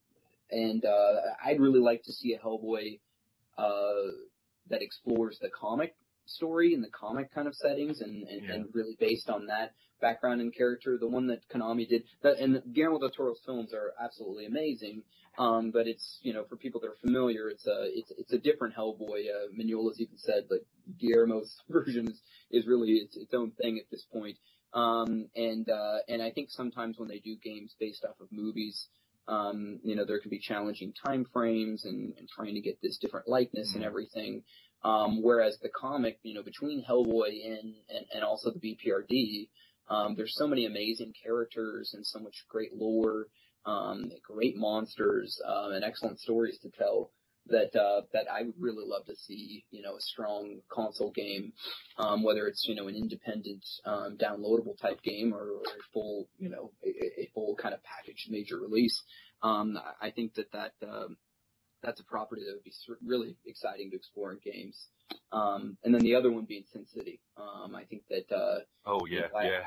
and 0.50 0.84
uh, 0.84 1.14
I'd 1.44 1.60
really 1.60 1.80
like 1.80 2.02
to 2.04 2.12
see 2.12 2.34
a 2.34 2.38
Hellboy 2.38 3.00
uh, 3.56 4.12
that 4.68 4.82
explores 4.82 5.38
the 5.40 5.48
comic 5.48 5.94
story 6.28 6.74
in 6.74 6.80
the 6.80 6.90
comic 6.90 7.32
kind 7.32 7.48
of 7.48 7.54
settings 7.54 8.00
and, 8.00 8.26
and, 8.28 8.42
Yeah. 8.44 8.54
and 8.54 8.68
really 8.74 8.96
based 8.98 9.30
on 9.30 9.46
that 9.46 9.74
background 10.00 10.40
and 10.40 10.54
character. 10.54 10.96
The 10.98 11.08
one 11.08 11.26
that 11.28 11.40
Konami 11.48 11.88
did, 11.88 12.04
that, 12.22 12.38
and 12.38 12.62
Guillermo 12.72 12.98
del 13.00 13.10
Toro's 13.10 13.40
films 13.44 13.72
are 13.74 13.92
absolutely 14.00 14.46
amazing. 14.46 15.02
Um, 15.38 15.70
but 15.70 15.86
it's, 15.86 16.18
you 16.22 16.32
know, 16.32 16.44
for 16.48 16.56
people 16.56 16.80
that 16.80 16.88
are 16.88 16.96
familiar, 17.00 17.48
it's 17.48 17.66
a, 17.66 17.84
it's, 17.96 18.10
it's 18.18 18.32
a 18.32 18.38
different 18.38 18.74
Hellboy. 18.74 19.20
Uh, 19.28 19.52
Mignola's 19.56 20.00
even 20.00 20.18
said 20.18 20.44
that 20.48 20.64
Guillermo's 20.98 21.56
version 21.68 22.08
is, 22.08 22.20
is 22.50 22.66
really 22.66 22.90
its, 22.94 23.16
its 23.16 23.32
own 23.34 23.52
thing 23.52 23.78
at 23.78 23.88
this 23.90 24.04
point. 24.12 24.36
Um, 24.74 25.28
and, 25.36 25.68
uh, 25.68 25.98
and 26.08 26.20
I 26.22 26.30
think 26.30 26.50
sometimes 26.50 26.98
when 26.98 27.08
they 27.08 27.20
do 27.20 27.36
games 27.42 27.74
based 27.78 28.04
off 28.04 28.20
of 28.20 28.28
movies, 28.32 28.88
um, 29.28 29.78
you 29.84 29.94
know, 29.94 30.04
there 30.06 30.20
can 30.20 30.30
be 30.30 30.38
challenging 30.38 30.92
time 31.04 31.24
frames 31.32 31.84
and, 31.84 32.14
and 32.18 32.28
trying 32.28 32.54
to 32.54 32.60
get 32.60 32.78
this 32.82 32.98
different 32.98 33.28
likeness 33.28 33.74
and 33.74 33.82
Mhm. 33.84 33.86
everything. 33.86 34.42
Um, 34.84 35.22
whereas 35.22 35.58
the 35.60 35.68
comic, 35.68 36.18
you 36.22 36.34
know, 36.34 36.42
between 36.42 36.84
Hellboy 36.88 37.44
and, 37.44 37.74
and, 37.88 38.06
and 38.14 38.24
also 38.24 38.50
the 38.52 38.60
BPRD, 38.60 39.48
um, 39.90 40.14
there's 40.16 40.36
so 40.36 40.46
many 40.46 40.66
amazing 40.66 41.12
characters 41.22 41.92
and 41.94 42.06
so 42.06 42.18
much 42.20 42.44
great 42.48 42.74
lore, 42.74 43.26
um, 43.66 44.10
great 44.26 44.56
monsters, 44.56 45.40
um, 45.46 45.72
and 45.72 45.84
excellent 45.84 46.20
stories 46.20 46.58
to 46.62 46.70
tell 46.70 47.10
that, 47.46 47.74
uh, 47.74 48.02
that 48.12 48.26
I 48.30 48.42
would 48.42 48.54
really 48.58 48.84
love 48.86 49.06
to 49.06 49.16
see, 49.16 49.64
you 49.70 49.82
know, 49.82 49.96
a 49.96 50.00
strong 50.00 50.60
console 50.70 51.10
game, 51.10 51.52
um, 51.96 52.22
whether 52.22 52.46
it's, 52.46 52.66
you 52.68 52.74
know, 52.74 52.88
an 52.88 52.94
independent, 52.94 53.64
um, 53.86 54.18
downloadable 54.18 54.78
type 54.80 55.02
game 55.02 55.32
or, 55.34 55.40
or 55.40 55.62
a 55.62 55.92
full, 55.92 56.28
you 56.38 56.50
know, 56.50 56.70
a, 56.84 57.22
a 57.22 57.30
full 57.34 57.56
kind 57.56 57.74
of 57.74 57.80
packaged 57.82 58.30
major 58.30 58.58
release. 58.58 59.02
Um, 59.42 59.78
I- 60.00 60.10
think 60.10 60.34
that 60.34 60.52
that, 60.52 60.72
um, 60.86 61.16
that's 61.82 62.00
a 62.00 62.04
property 62.04 62.42
that 62.44 62.54
would 62.54 62.64
be 62.64 62.72
really 63.04 63.36
exciting 63.46 63.90
to 63.90 63.96
explore 63.96 64.32
in 64.32 64.38
games. 64.44 64.88
Um, 65.32 65.76
and 65.84 65.94
then 65.94 66.02
the 66.02 66.14
other 66.14 66.30
one 66.32 66.44
being 66.44 66.64
Sin 66.72 66.86
City. 66.86 67.20
Um, 67.36 67.74
I 67.74 67.84
think 67.84 68.02
that, 68.10 68.34
uh, 68.34 68.60
Oh 68.84 69.06
yeah, 69.06 69.28
I- 69.34 69.48
yeah. 69.48 69.66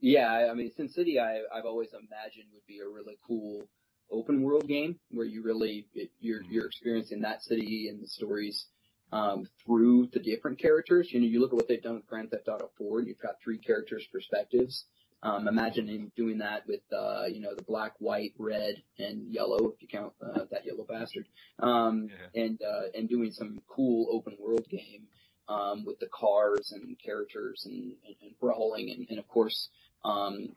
yeah, 0.00 0.50
I- 0.50 0.54
mean, 0.54 0.70
Sin 0.72 0.88
City, 0.88 1.18
I, 1.18 1.42
I've 1.52 1.64
always 1.64 1.92
imagined 1.92 2.46
would 2.52 2.66
be 2.66 2.80
a 2.80 2.88
really 2.88 3.18
cool 3.26 3.62
open 4.10 4.42
world 4.42 4.66
game 4.66 4.98
where 5.12 5.24
you 5.26 5.40
really 5.42 5.86
it, 5.94 6.10
you're 6.20 6.42
you're 6.50 6.66
experiencing 6.66 7.20
that 7.20 7.42
city 7.44 7.88
and 7.88 8.02
the 8.02 8.08
stories 8.08 8.66
um, 9.12 9.46
through 9.64 10.08
the 10.12 10.18
different 10.18 10.58
characters. 10.58 11.12
You 11.12 11.20
know, 11.20 11.26
you 11.26 11.40
look 11.40 11.52
at 11.52 11.56
what 11.56 11.68
they've 11.68 11.82
done 11.82 11.94
with 11.94 12.06
Grand 12.06 12.30
Theft 12.30 12.48
Auto 12.48 12.70
4. 12.76 13.02
You've 13.02 13.20
got 13.20 13.40
three 13.42 13.58
characters' 13.58 14.06
perspectives. 14.12 14.84
Um, 15.22 15.48
imagine 15.48 15.86
him 15.86 16.12
doing 16.16 16.38
that 16.38 16.66
with 16.66 16.80
uh, 16.92 17.24
you 17.26 17.40
know 17.40 17.54
the 17.54 17.62
black, 17.62 17.92
white, 17.98 18.32
red, 18.38 18.82
and 18.98 19.30
yellow 19.32 19.68
if 19.68 19.82
you 19.82 19.88
count 19.88 20.12
uh, 20.22 20.44
that 20.50 20.64
yellow 20.64 20.84
bastard. 20.88 21.26
Um, 21.58 22.08
Yeah. 22.08 22.42
and 22.42 22.60
uh, 22.62 22.86
and 22.94 23.08
doing 23.08 23.30
some 23.32 23.60
cool 23.68 24.08
open 24.10 24.36
world 24.40 24.66
game 24.70 25.08
um, 25.48 25.84
with 25.84 25.98
the 26.00 26.08
cars 26.08 26.72
and 26.74 26.96
characters 26.98 27.66
and, 27.66 27.92
and, 28.06 28.16
and 28.22 28.38
brawling 28.40 28.90
and, 28.90 29.06
and 29.10 29.18
of 29.18 29.28
course 29.28 29.68
um, 30.04 30.56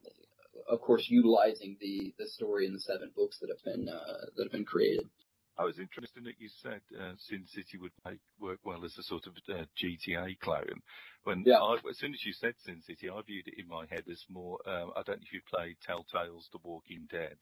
of 0.69 0.79
course 0.81 1.07
utilizing 1.09 1.75
the 1.81 2.13
the 2.17 2.27
story 2.27 2.65
in 2.65 2.73
the 2.73 2.79
seven 2.79 3.11
books 3.15 3.39
that 3.39 3.49
have 3.49 3.63
been 3.65 3.89
uh, 3.89 4.25
that 4.37 4.43
have 4.43 4.51
been 4.51 4.65
created. 4.65 5.09
I 5.57 5.63
was 5.63 5.79
interested 5.79 6.19
in 6.19 6.23
that 6.25 6.39
you 6.39 6.49
said 6.61 6.81
uh, 6.99 7.13
Sin 7.17 7.45
City 7.47 7.77
would 7.77 7.93
make 8.05 8.19
work 8.39 8.59
well 8.63 8.83
as 8.85 8.97
a 8.97 9.03
sort 9.03 9.27
of 9.27 9.33
uh, 9.49 9.65
GTA 9.77 10.39
clone. 10.39 10.81
When 11.23 11.45
Yeah. 11.45 11.59
I, 11.59 11.75
as 11.89 11.97
soon 11.99 12.13
as 12.13 12.25
you 12.25 12.33
said 12.33 12.55
Sin 12.65 12.81
City, 12.81 13.09
I 13.09 13.21
viewed 13.21 13.47
it 13.47 13.59
in 13.59 13.67
my 13.67 13.85
head 13.89 14.03
as 14.09 14.23
more. 14.29 14.57
Um, 14.67 14.91
I 14.95 15.03
don't 15.03 15.19
know 15.21 15.27
if 15.27 15.33
you 15.33 15.41
played 15.47 15.77
Telltale's 15.87 16.49
The 16.51 16.59
Walking 16.63 17.07
Dead. 17.11 17.37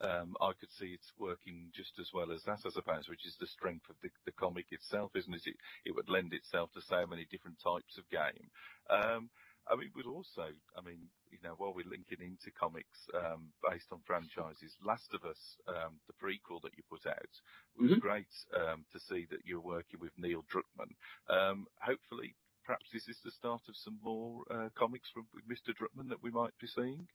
Um, 0.00 0.34
I 0.40 0.52
could 0.58 0.70
see 0.78 0.96
it's 0.96 1.12
working 1.18 1.70
just 1.74 1.92
as 2.00 2.08
well 2.14 2.32
as 2.32 2.42
that, 2.44 2.60
I 2.64 2.70
suppose, 2.70 3.08
which 3.08 3.26
is 3.26 3.36
the 3.38 3.46
strength 3.46 3.90
of 3.90 3.96
the, 4.02 4.08
the 4.24 4.32
comic 4.32 4.66
itself, 4.70 5.12
isn't 5.14 5.34
it? 5.34 5.42
it? 5.44 5.56
It 5.84 5.94
would 5.94 6.08
lend 6.08 6.32
itself 6.32 6.72
to 6.72 6.80
so 6.80 7.06
many 7.06 7.26
different 7.30 7.58
types 7.62 7.98
of 7.98 8.08
game. 8.08 8.48
Um, 8.88 9.28
I 9.70 9.76
mean, 9.76 9.90
we'd 9.94 10.06
also, 10.06 10.48
I 10.76 10.80
mean, 10.82 11.08
you 11.30 11.38
know, 11.42 11.54
while 11.56 11.72
we're 11.74 11.88
linking 11.88 12.20
into 12.20 12.50
comics 12.58 12.98
um, 13.14 13.52
based 13.70 13.86
on 13.92 14.02
franchises, 14.06 14.76
Last 14.84 15.14
of 15.14 15.24
Us, 15.24 15.38
um, 15.68 16.00
the 16.08 16.14
prequel 16.14 16.60
that 16.62 16.76
you 16.76 16.82
put 16.90 17.06
out, 17.06 17.34
was 17.78 17.92
Mhm. 17.92 18.00
great 18.00 18.28
um, 18.54 18.84
to 18.92 19.00
see 19.00 19.26
that 19.30 19.46
you're 19.46 19.60
working 19.60 20.00
with 20.00 20.12
Neil 20.18 20.44
Druckmann. 20.52 20.94
Um, 21.28 21.68
hopefully, 21.80 22.36
perhaps 22.64 22.86
this 22.92 23.08
is 23.08 23.20
the 23.24 23.30
start 23.32 23.62
of 23.68 23.76
some 23.76 24.00
more 24.02 24.44
uh, 24.50 24.70
comics 24.76 25.10
from 25.10 25.28
with 25.34 25.46
Mr. 25.48 25.74
Druckmann 25.74 26.08
that 26.10 26.22
we 26.22 26.30
might 26.30 26.56
be 26.60 26.66
seeing. 26.66 27.08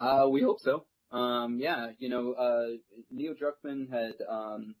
Uh, 0.00 0.28
we 0.30 0.42
hope 0.42 0.60
so. 0.60 0.86
Um, 1.10 1.58
yeah, 1.60 1.92
you 1.98 2.08
know, 2.08 2.32
uh, 2.32 2.76
Neil 3.10 3.34
Druckmann 3.34 3.90
had, 3.90 4.14
um, 4.28 4.76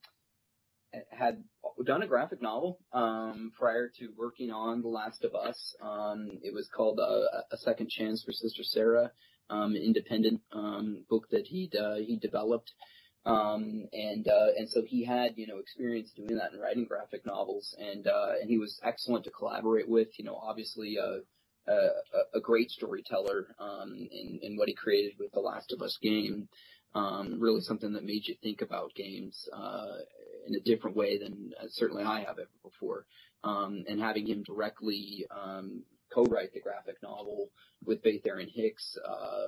had 1.10 1.42
done 1.84 2.02
a 2.02 2.06
graphic 2.06 2.42
novel, 2.42 2.78
um, 2.92 3.52
prior 3.58 3.88
to 3.98 4.08
working 4.16 4.50
on 4.50 4.82
The 4.82 4.88
Last 4.88 5.24
of 5.24 5.34
Us. 5.34 5.74
Um, 5.82 6.38
it 6.42 6.52
was 6.54 6.68
called, 6.68 7.00
uh, 7.00 7.42
A 7.50 7.56
Second 7.56 7.90
Chance 7.90 8.22
for 8.24 8.32
Sister 8.32 8.62
Sarah, 8.62 9.10
um, 9.50 9.74
independent, 9.76 10.40
um, 10.52 11.04
book 11.08 11.28
that 11.30 11.46
he'd, 11.46 11.74
uh, 11.76 11.96
he 11.96 12.16
developed. 12.16 12.72
Um, 13.24 13.86
and, 13.92 14.26
uh, 14.28 14.48
and 14.58 14.68
so 14.68 14.82
he 14.84 15.04
had, 15.04 15.34
you 15.36 15.46
know, 15.46 15.58
experience 15.58 16.10
doing 16.12 16.36
that 16.36 16.52
and 16.52 16.60
writing 16.60 16.86
graphic 16.86 17.24
novels 17.24 17.74
and, 17.78 18.06
uh, 18.06 18.32
and 18.40 18.50
he 18.50 18.58
was 18.58 18.80
excellent 18.82 19.24
to 19.24 19.30
collaborate 19.30 19.88
with, 19.88 20.08
you 20.18 20.24
know, 20.24 20.36
obviously, 20.36 20.98
uh, 20.98 21.20
a, 21.68 21.72
a- 21.72 22.38
a 22.38 22.40
great 22.40 22.70
storyteller 22.70 23.54
um, 23.60 23.92
in, 24.10 24.40
in 24.42 24.56
what 24.56 24.68
he 24.68 24.74
created 24.74 25.12
with 25.20 25.30
the 25.32 25.40
Last 25.40 25.72
of 25.72 25.80
Us 25.82 25.96
game. 26.02 26.48
Um, 26.94 27.40
really 27.40 27.62
something 27.62 27.92
that 27.94 28.04
made 28.04 28.26
you 28.26 28.34
think 28.42 28.60
about 28.60 28.92
games 28.94 29.48
uh, 29.56 29.86
in 30.46 30.54
a 30.54 30.60
different 30.60 30.96
way 30.96 31.18
than 31.18 31.52
uh, 31.60 31.66
certainly 31.68 32.04
I 32.04 32.20
have 32.20 32.38
ever 32.38 32.48
before. 32.62 33.06
Um, 33.44 33.84
and 33.88 34.00
having 34.00 34.26
him 34.26 34.42
directly 34.44 35.26
um, 35.30 35.82
co-write 36.14 36.52
the 36.52 36.60
graphic 36.60 37.02
novel 37.02 37.50
with 37.84 38.02
Faith 38.02 38.24
Erin 38.26 38.48
Hicks 38.48 38.96
uh, 39.04 39.46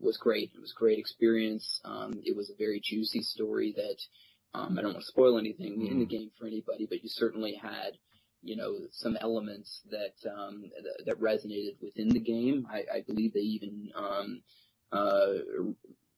was 0.00 0.16
great. 0.16 0.50
It 0.54 0.60
was 0.60 0.72
a 0.72 0.78
great 0.78 0.98
experience. 0.98 1.80
Um, 1.84 2.20
it 2.24 2.36
was 2.36 2.50
a 2.50 2.56
very 2.56 2.80
juicy 2.82 3.22
story 3.22 3.72
that 3.76 4.58
um, 4.58 4.76
I 4.78 4.82
don't 4.82 4.94
want 4.94 5.04
to 5.04 5.12
spoil 5.12 5.38
anything 5.38 5.86
in 5.86 6.00
the 6.00 6.06
game 6.06 6.30
for 6.38 6.46
anybody, 6.46 6.86
but 6.90 7.04
you 7.04 7.08
certainly 7.08 7.54
had 7.54 7.98
you 8.42 8.56
know, 8.56 8.78
some 8.90 9.16
elements 9.20 9.82
that 9.90 10.14
um, 10.30 10.64
that, 10.82 11.06
that 11.06 11.20
resonated 11.20 11.76
within 11.82 12.08
the 12.08 12.20
game. 12.20 12.66
I, 12.70 12.84
I 12.96 13.00
believe 13.06 13.34
they 13.34 13.40
even 13.40 13.90
um, 13.94 14.42
uh, 14.92 15.32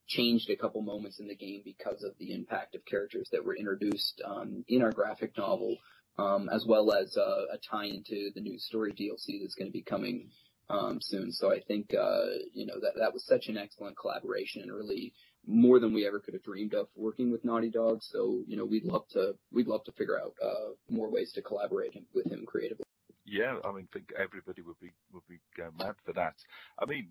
changed 0.06 0.50
a 0.50 0.56
couple 0.56 0.82
moments 0.82 1.20
in 1.20 1.28
the 1.28 1.36
game 1.36 1.62
because 1.64 2.02
of 2.02 2.12
the 2.18 2.32
impact 2.34 2.74
of 2.74 2.84
characters 2.84 3.28
that 3.32 3.44
were 3.44 3.56
introduced 3.56 4.20
um, 4.24 4.64
in 4.68 4.82
our 4.82 4.92
graphic 4.92 5.36
novel, 5.36 5.76
um, 6.18 6.48
as 6.52 6.64
well 6.66 6.92
as 6.92 7.16
uh, 7.16 7.44
a 7.52 7.58
tie 7.70 7.86
into 7.86 8.30
the 8.34 8.40
new 8.40 8.58
story 8.58 8.92
DLC 8.92 9.40
that's 9.40 9.54
going 9.54 9.68
to 9.68 9.72
be 9.72 9.82
coming 9.82 10.28
um, 10.68 10.98
soon. 11.00 11.32
So 11.32 11.52
I 11.52 11.60
think 11.60 11.94
uh, 11.94 12.26
you 12.52 12.66
know 12.66 12.80
that 12.80 12.94
that 12.98 13.12
was 13.12 13.24
such 13.26 13.48
an 13.48 13.56
excellent 13.56 13.96
collaboration 13.96 14.62
and 14.62 14.72
really 14.72 15.12
more 15.46 15.80
than 15.80 15.92
we 15.92 16.06
ever 16.06 16.20
could 16.20 16.34
have 16.34 16.42
dreamed 16.44 16.74
of 16.74 16.86
working 16.94 17.32
with 17.32 17.44
Naughty 17.44 17.70
Dog. 17.70 18.02
So 18.02 18.42
you 18.46 18.56
know 18.56 18.64
we'd 18.64 18.84
love 18.84 19.06
to 19.12 19.34
we'd 19.52 19.68
love 19.68 19.84
to 19.84 19.92
figure 19.92 20.18
out 20.18 20.34
uh, 20.42 20.72
more 20.88 21.10
ways 21.10 21.32
to 21.32 21.42
collaborate 21.42 21.94
with 22.14 22.26
him 22.26 22.44
creatively. 22.46 22.84
Yeah, 23.24 23.58
I 23.64 23.72
mean, 23.72 23.88
I 23.90 23.92
think 23.94 24.12
everybody 24.18 24.62
would 24.62 24.78
be 24.80 24.92
would 25.12 25.26
be 25.28 25.40
going 25.56 25.76
mad 25.78 25.94
for 26.04 26.12
that. 26.14 26.34
I 26.78 26.86
mean, 26.86 27.08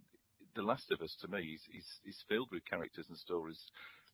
The 0.55 0.61
Last 0.61 0.91
of 0.91 1.01
Us 1.01 1.15
to 1.21 1.27
me 1.27 1.39
is 1.55 1.61
is, 1.73 1.85
is 2.05 2.23
filled 2.27 2.49
with 2.51 2.65
characters 2.65 3.05
and 3.09 3.17
stories. 3.17 3.59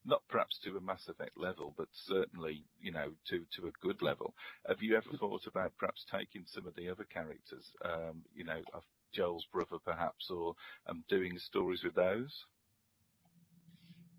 Not 0.06 0.22
perhaps 0.30 0.58
to 0.64 0.78
a 0.78 0.82
Mass 0.82 1.08
Effect 1.10 1.38
level, 1.38 1.74
but 1.76 1.88
certainly, 1.92 2.64
you 2.80 2.92
know, 2.92 3.12
to, 3.30 3.46
to 3.58 3.68
a 3.68 3.72
good 3.82 4.02
level. 4.02 4.34
Have 4.68 4.82
you 4.82 4.96
ever 4.96 5.18
thought 5.18 5.48
about 5.48 5.74
perhaps 5.78 6.06
taking 6.10 6.46
some 6.46 6.66
of 6.66 6.76
the 6.76 6.88
other 6.90 7.04
characters, 7.04 7.66
um, 7.84 8.24
you 8.34 8.46
know, 8.46 8.62
Joel's 9.12 9.46
brother 9.52 9.78
perhaps, 9.84 10.30
or 10.30 10.54
um, 10.88 11.04
doing 11.10 11.38
stories 11.40 11.84
with 11.84 11.96
those? 11.96 12.46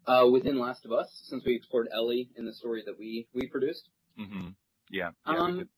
Uh, 0.07 0.27
within 0.31 0.59
Last 0.59 0.85
of 0.85 0.93
Us, 0.93 1.09
since 1.25 1.45
we 1.47 1.55
explored 1.55 1.89
Ellie 1.95 2.31
in 2.37 2.45
the 2.45 2.55
story 2.55 2.83
that 2.85 2.99
we 2.99 3.29
we 3.35 3.47
produced. 3.47 3.89
hmm 4.17 4.49
Yeah. 4.91 5.11
yeah 5.27 5.39
Um, 5.39 5.69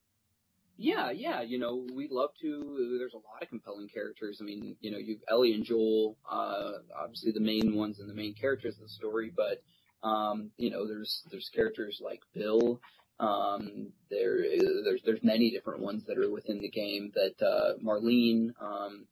Yeah, 0.82 1.10
yeah, 1.10 1.42
you 1.42 1.58
know, 1.58 1.86
we'd 1.94 2.10
love 2.10 2.30
to. 2.40 2.96
There's 2.98 3.12
a 3.12 3.18
lot 3.18 3.42
of 3.42 3.50
compelling 3.50 3.88
characters. 3.88 4.38
I 4.40 4.44
mean, 4.44 4.76
you 4.80 4.90
know, 4.90 4.96
you've 4.96 5.20
Ellie 5.28 5.52
and 5.52 5.62
Joel, 5.62 6.16
uh, 6.28 6.72
obviously 6.98 7.32
the 7.32 7.40
main 7.40 7.76
ones 7.76 8.00
and 8.00 8.08
the 8.08 8.14
main 8.14 8.32
characters 8.32 8.76
of 8.76 8.84
the 8.84 8.88
story, 8.88 9.30
but, 9.36 9.62
um, 10.02 10.50
you 10.56 10.70
know, 10.70 10.88
there's, 10.88 11.22
there's 11.30 11.50
characters 11.54 12.00
like 12.02 12.20
Bill, 12.34 12.80
um, 13.18 13.92
there, 14.10 14.38
there's, 14.84 15.02
there's 15.04 15.22
many 15.22 15.50
different 15.50 15.80
ones 15.80 16.02
that 16.06 16.16
are 16.16 16.30
within 16.30 16.58
the 16.60 16.70
game 16.70 17.12
that, 17.14 17.46
uh, 17.46 17.74
Marlene, 17.84 18.54
um, 18.62 19.04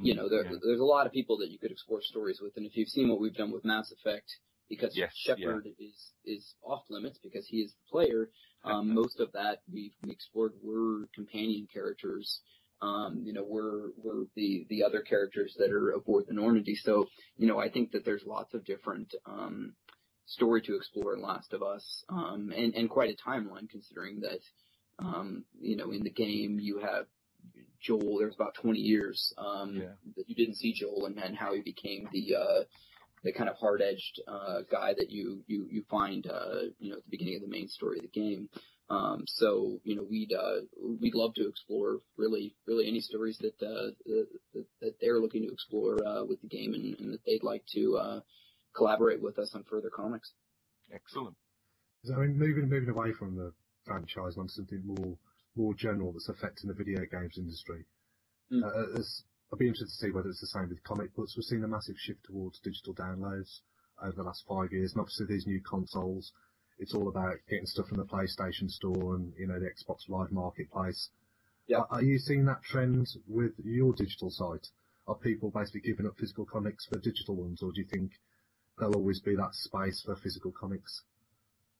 you 0.00 0.14
know, 0.14 0.28
there, 0.28 0.44
yeah. 0.44 0.58
there's 0.62 0.78
a 0.78 0.84
lot 0.84 1.06
of 1.06 1.12
people 1.12 1.38
that 1.38 1.50
you 1.50 1.58
could 1.58 1.72
explore 1.72 2.02
stories 2.02 2.38
with, 2.40 2.56
and 2.56 2.64
if 2.64 2.76
you've 2.76 2.88
seen 2.88 3.08
what 3.08 3.20
we've 3.20 3.34
done 3.34 3.50
with 3.50 3.64
Mass 3.64 3.90
Effect, 3.90 4.30
because 4.68 4.96
Yes, 4.96 5.12
Shepard 5.14 5.66
is, 5.78 6.10
is 6.24 6.54
off 6.62 6.84
limits 6.90 7.18
because 7.22 7.46
he 7.46 7.58
is 7.58 7.72
the 7.72 7.90
player, 7.90 8.30
um, 8.64 8.94
most 9.00 9.20
of 9.20 9.32
that 9.32 9.62
we 9.72 9.92
we 10.02 10.10
explored 10.10 10.52
were 10.62 11.08
companion 11.14 11.66
characters. 11.72 12.40
Um, 12.82 13.22
you 13.24 13.32
know, 13.32 13.42
were 13.42 13.92
were 13.96 14.24
the 14.34 14.66
the 14.68 14.82
other 14.84 15.00
characters 15.00 15.54
that 15.58 15.70
are 15.70 15.92
aboard 15.92 16.26
the 16.28 16.34
Normandy. 16.34 16.74
So, 16.74 17.06
you 17.38 17.46
know, 17.46 17.58
I 17.58 17.70
think 17.70 17.92
that 17.92 18.04
there's 18.04 18.24
lots 18.26 18.52
of 18.52 18.66
different 18.66 19.14
um, 19.24 19.72
story 20.26 20.60
to 20.62 20.76
explore 20.76 21.14
in 21.14 21.22
Last 21.22 21.54
of 21.54 21.62
Us, 21.62 22.04
um, 22.10 22.52
and 22.54 22.74
and 22.74 22.90
quite 22.90 23.10
a 23.10 23.28
timeline 23.30 23.70
considering 23.70 24.20
that, 24.20 24.40
um, 24.98 25.44
you 25.58 25.76
know, 25.76 25.90
in 25.90 26.02
the 26.02 26.10
game 26.10 26.58
you 26.60 26.80
have 26.80 27.06
Joel. 27.80 28.18
there's 28.18 28.34
about 28.34 28.54
20 28.54 28.78
years 28.78 29.32
um, 29.38 29.76
Yeah. 29.76 29.92
that 30.16 30.28
you 30.28 30.34
didn't 30.34 30.56
see 30.56 30.72
Joel, 30.74 31.06
and, 31.06 31.18
and 31.18 31.36
how 31.36 31.54
he 31.54 31.62
became 31.62 32.08
the 32.12 32.34
uh, 32.34 32.64
the 33.22 33.32
kind 33.32 33.48
of 33.48 33.56
hard 33.56 33.82
edged 33.82 34.20
uh, 34.28 34.60
guy 34.70 34.94
that 34.96 35.10
you 35.10 35.42
you 35.46 35.66
you 35.70 35.84
find 35.90 36.26
uh, 36.26 36.70
you 36.78 36.90
know 36.90 36.96
at 36.96 37.04
the 37.04 37.10
beginning 37.10 37.36
of 37.36 37.42
the 37.42 37.48
main 37.48 37.68
story 37.68 37.98
of 37.98 38.02
the 38.02 38.20
game. 38.20 38.48
Um, 38.88 39.24
so 39.26 39.80
you 39.82 39.96
know 39.96 40.04
we'd 40.08 40.32
uh, 40.32 40.60
we'd 41.00 41.14
love 41.14 41.34
to 41.34 41.48
explore 41.48 41.98
really 42.16 42.54
really 42.66 42.86
any 42.86 43.00
stories 43.00 43.38
that 43.38 43.54
uh, 43.66 43.90
that, 44.54 44.66
that 44.80 44.94
they're 45.00 45.18
looking 45.18 45.42
to 45.42 45.52
explore 45.52 45.96
uh, 46.06 46.24
with 46.24 46.40
the 46.40 46.48
game 46.48 46.74
and, 46.74 46.98
and 47.00 47.12
that 47.12 47.24
they'd 47.26 47.42
like 47.42 47.64
to 47.74 47.96
uh, 47.96 48.20
collaborate 48.76 49.20
with 49.20 49.38
us 49.38 49.52
on 49.54 49.64
further 49.64 49.90
comics. 49.90 50.32
Excellent. 50.92 51.34
So, 52.04 52.14
I 52.14 52.18
mean, 52.18 52.38
moving 52.38 52.68
moving 52.68 52.90
away 52.90 53.12
from 53.12 53.34
the 53.34 53.52
franchise 53.84 54.36
onto 54.38 54.52
something 54.52 54.82
more 54.84 55.16
more 55.56 55.74
general 55.74 56.12
that's 56.12 56.28
affecting 56.28 56.68
the 56.68 56.74
video 56.74 57.00
games 57.10 57.38
industry. 57.38 57.86
Mm. 58.52 58.62
Uh, 58.62 58.90
it's- 58.90 59.24
I'd 59.52 59.58
be 59.58 59.68
interested 59.68 59.86
to 59.86 60.06
see 60.06 60.10
whether 60.10 60.28
it's 60.28 60.40
the 60.40 60.48
same 60.48 60.68
with 60.68 60.82
comic 60.82 61.14
books. 61.14 61.36
We've 61.36 61.44
seen 61.44 61.62
a 61.62 61.68
massive 61.68 61.96
shift 61.98 62.24
towards 62.24 62.58
digital 62.58 62.94
downloads 62.94 63.60
over 64.02 64.16
the 64.16 64.24
last 64.24 64.44
five 64.48 64.72
years, 64.72 64.92
and 64.92 65.00
obviously 65.00 65.26
these 65.26 65.46
new 65.46 65.60
consoles. 65.60 66.32
It's 66.78 66.94
all 66.94 67.08
about 67.08 67.36
getting 67.48 67.66
stuff 67.66 67.88
from 67.88 67.98
the 67.98 68.04
PlayStation 68.04 68.68
Store 68.68 69.14
and 69.14 69.32
you 69.38 69.46
know 69.46 69.58
the 69.58 69.70
Xbox 69.70 70.08
Live 70.08 70.32
Marketplace. 70.32 71.10
Yeah. 71.68 71.78
Are, 71.78 71.86
are 71.90 72.02
you 72.02 72.18
seeing 72.18 72.44
that 72.46 72.62
trend 72.62 73.06
with 73.26 73.52
your 73.64 73.94
digital 73.94 74.30
site? 74.30 74.66
Are 75.06 75.14
people 75.14 75.50
basically 75.50 75.80
giving 75.80 76.06
up 76.06 76.18
physical 76.18 76.44
comics 76.44 76.84
for 76.86 76.98
digital 76.98 77.36
ones, 77.36 77.62
or 77.62 77.70
do 77.72 77.80
you 77.80 77.86
think 77.86 78.12
there'll 78.78 78.96
always 78.96 79.20
be 79.20 79.36
that 79.36 79.54
space 79.54 80.02
for 80.04 80.16
physical 80.16 80.52
comics? 80.52 81.02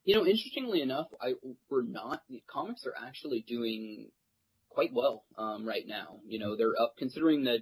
You 0.05 0.15
know, 0.15 0.25
interestingly 0.25 0.81
enough, 0.81 1.07
I 1.21 1.33
we're 1.69 1.83
not. 1.83 2.23
Comics 2.49 2.85
are 2.85 2.95
actually 3.05 3.43
doing 3.45 4.07
quite 4.77 4.93
well 4.93 5.23
um, 5.39 5.67
right 5.67 5.87
now. 5.87 6.19
You 6.27 6.37
know, 6.37 6.55
they're 6.55 6.79
up 6.79 6.93
considering 6.99 7.45
that 7.45 7.61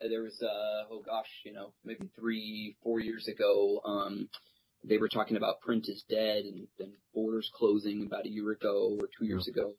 there 0.00 0.24
was 0.24 0.42
uh, 0.42 0.92
oh 0.92 1.00
gosh, 1.06 1.30
you 1.44 1.52
know, 1.52 1.72
maybe 1.84 2.08
three, 2.18 2.74
four 2.82 2.98
years 2.98 3.28
ago, 3.28 3.80
um, 3.84 4.28
they 4.82 4.98
were 4.98 5.08
talking 5.08 5.36
about 5.36 5.60
print 5.60 5.88
is 5.88 6.04
dead 6.10 6.44
and, 6.44 6.66
and 6.80 6.92
borders 7.14 7.48
closing 7.54 8.04
about 8.04 8.26
a 8.26 8.28
year 8.28 8.50
ago 8.50 8.96
or 8.98 9.08
two 9.16 9.26
years 9.26 9.46
ago. 9.46 9.74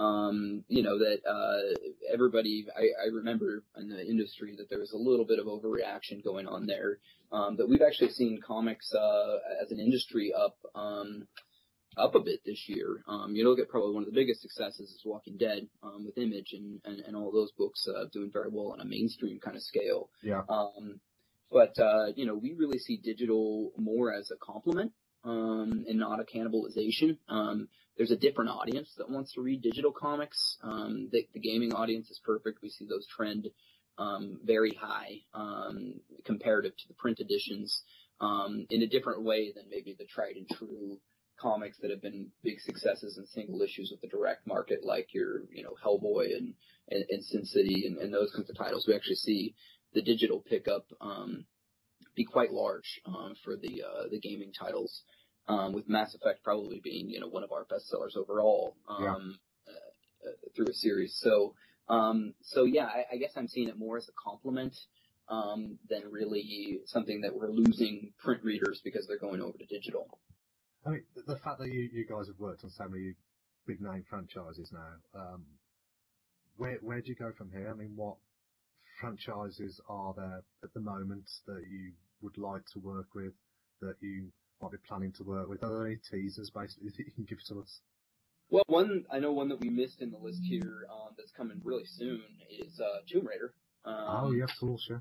Um, 0.00 0.64
you 0.66 0.82
know 0.82 0.98
that 0.98 1.20
uh, 1.24 1.78
everybody, 2.12 2.66
I, 2.76 3.04
I 3.04 3.14
remember 3.14 3.62
in 3.78 3.88
the 3.88 4.04
industry 4.04 4.56
that 4.58 4.68
there 4.68 4.80
was 4.80 4.90
a 4.90 4.96
little 4.96 5.24
bit 5.24 5.38
of 5.38 5.46
overreaction 5.46 6.24
going 6.24 6.48
on 6.48 6.66
there. 6.66 6.98
Um, 7.30 7.56
but 7.56 7.68
we've 7.68 7.86
actually 7.86 8.10
seen 8.10 8.40
comics 8.44 8.92
uh, 8.92 9.36
as 9.62 9.70
an 9.70 9.78
industry 9.78 10.32
up. 10.36 10.56
Um, 10.74 11.28
up 11.96 12.14
a 12.14 12.20
bit 12.20 12.40
this 12.44 12.68
year. 12.68 13.02
Um, 13.06 13.34
you 13.34 13.48
look 13.48 13.58
at 13.58 13.68
probably 13.68 13.94
one 13.94 14.02
of 14.02 14.08
the 14.08 14.14
biggest 14.14 14.42
successes 14.42 14.90
is 14.90 15.02
Walking 15.04 15.36
Dead 15.36 15.66
um, 15.82 16.04
with 16.06 16.18
Image 16.18 16.52
and, 16.52 16.80
and, 16.84 17.00
and 17.00 17.16
all 17.16 17.32
those 17.32 17.52
books 17.52 17.86
uh, 17.88 18.04
doing 18.12 18.30
very 18.32 18.48
well 18.50 18.72
on 18.72 18.80
a 18.80 18.84
mainstream 18.84 19.38
kind 19.40 19.56
of 19.56 19.62
scale. 19.62 20.08
Yeah. 20.22 20.42
Um, 20.48 21.00
but 21.50 21.78
uh, 21.78 22.06
you 22.16 22.26
know, 22.26 22.34
we 22.34 22.54
really 22.54 22.78
see 22.78 22.96
digital 22.96 23.72
more 23.76 24.12
as 24.12 24.30
a 24.30 24.36
complement 24.36 24.92
um, 25.24 25.84
and 25.86 25.98
not 25.98 26.20
a 26.20 26.24
cannibalization. 26.24 27.18
Um, 27.28 27.68
there's 27.96 28.10
a 28.10 28.16
different 28.16 28.50
audience 28.50 28.94
that 28.96 29.10
wants 29.10 29.34
to 29.34 29.42
read 29.42 29.62
digital 29.62 29.92
comics. 29.92 30.56
Um, 30.62 31.10
the, 31.12 31.26
the 31.34 31.40
gaming 31.40 31.74
audience 31.74 32.10
is 32.10 32.20
perfect. 32.24 32.62
We 32.62 32.70
see 32.70 32.86
those 32.86 33.06
trend 33.06 33.48
um, 33.98 34.40
very 34.42 34.72
high 34.72 35.20
um, 35.34 36.00
comparative 36.24 36.74
to 36.76 36.88
the 36.88 36.94
print 36.94 37.20
editions 37.20 37.82
um, 38.20 38.66
in 38.70 38.82
a 38.82 38.86
different 38.86 39.22
way 39.22 39.52
than 39.54 39.64
maybe 39.70 39.94
the 39.98 40.06
tried 40.06 40.36
and 40.36 40.48
true 40.48 40.98
comics 41.42 41.78
that 41.78 41.90
have 41.90 42.00
been 42.00 42.28
big 42.42 42.60
successes 42.60 43.18
in 43.18 43.26
single 43.26 43.60
issues 43.62 43.90
with 43.90 44.00
the 44.00 44.16
direct 44.16 44.46
market, 44.46 44.84
like 44.84 45.08
your, 45.12 45.42
you 45.50 45.62
know, 45.64 45.74
Hellboy 45.84 46.26
and, 46.36 46.54
and, 46.88 47.04
and 47.10 47.24
Sin 47.24 47.44
City 47.44 47.84
and, 47.86 47.98
and 47.98 48.14
those 48.14 48.32
kinds 48.34 48.48
of 48.48 48.56
titles. 48.56 48.86
We 48.86 48.94
actually 48.94 49.16
see 49.16 49.54
the 49.92 50.02
digital 50.02 50.40
pickup, 50.40 50.86
um, 51.00 51.44
be 52.14 52.24
quite 52.24 52.52
large, 52.52 53.00
um, 53.06 53.34
for 53.44 53.56
the, 53.56 53.82
uh, 53.82 54.04
the 54.10 54.20
gaming 54.20 54.52
titles, 54.52 55.02
um, 55.48 55.72
with 55.72 55.88
Mass 55.88 56.14
Effect 56.14 56.44
probably 56.44 56.80
being, 56.82 57.10
you 57.10 57.20
know, 57.20 57.28
one 57.28 57.42
of 57.42 57.52
our 57.52 57.64
best 57.64 57.88
sellers 57.88 58.16
overall, 58.16 58.76
um, 58.88 59.02
Yeah. 59.02 59.72
uh, 59.72 60.28
uh, 60.28 60.32
through 60.54 60.68
a 60.68 60.74
series. 60.74 61.16
So, 61.16 61.54
um, 61.88 62.34
so 62.42 62.64
yeah, 62.64 62.86
I, 62.86 63.14
I 63.14 63.16
guess 63.16 63.32
I'm 63.36 63.48
seeing 63.48 63.68
it 63.68 63.78
more 63.78 63.96
as 63.96 64.08
a 64.08 64.12
compliment, 64.12 64.74
um, 65.28 65.78
than 65.88 66.02
really 66.10 66.80
something 66.86 67.22
that 67.22 67.34
we're 67.34 67.50
losing 67.50 68.12
print 68.22 68.42
readers 68.44 68.80
because 68.84 69.06
they're 69.06 69.18
going 69.18 69.40
over 69.40 69.56
to 69.58 69.66
digital. 69.66 70.18
I 70.84 70.90
mean, 70.90 71.02
the, 71.14 71.34
the 71.34 71.38
fact 71.38 71.58
that 71.60 71.68
you, 71.68 71.88
you 71.92 72.06
guys 72.06 72.26
have 72.26 72.38
worked 72.38 72.64
on 72.64 72.70
so 72.70 72.88
many 72.88 73.14
big 73.66 73.80
name 73.80 74.04
franchises 74.08 74.70
now, 74.72 75.20
um, 75.20 75.44
where 76.56 76.78
where 76.82 77.00
do 77.00 77.08
you 77.08 77.14
go 77.14 77.32
from 77.36 77.50
here? 77.50 77.70
I 77.70 77.74
mean, 77.74 77.92
what 77.96 78.16
franchises 79.00 79.80
are 79.88 80.14
there 80.16 80.42
at 80.62 80.74
the 80.74 80.80
moment 80.80 81.24
that 81.46 81.62
you 81.70 81.92
would 82.20 82.38
like 82.38 82.62
to 82.72 82.78
work 82.80 83.06
with, 83.14 83.32
that 83.80 83.94
you 84.00 84.28
might 84.60 84.72
be 84.72 84.78
planning 84.86 85.12
to 85.12 85.24
work 85.24 85.48
with? 85.48 85.62
Are 85.62 85.70
there 85.70 85.86
any 85.86 85.98
teasers 86.10 86.50
basically 86.50 86.88
that 86.96 87.06
you 87.06 87.12
can 87.12 87.24
give 87.24 87.38
to 87.48 87.60
us? 87.60 87.80
Well, 88.50 88.64
one 88.66 89.04
I 89.10 89.18
know 89.18 89.32
one 89.32 89.48
that 89.48 89.60
we 89.60 89.70
missed 89.70 90.02
in 90.02 90.10
the 90.10 90.18
list 90.18 90.40
here 90.42 90.86
um, 90.90 91.14
that's 91.16 91.32
coming 91.32 91.60
really 91.64 91.86
soon 91.86 92.22
is 92.50 92.80
uh, 92.80 93.00
Tomb 93.10 93.26
Raider. 93.26 93.54
Um, 93.84 93.94
oh, 94.08 94.32
yeah, 94.32 94.44
of 94.44 94.50
course, 94.60 94.86
yeah. 94.90 94.98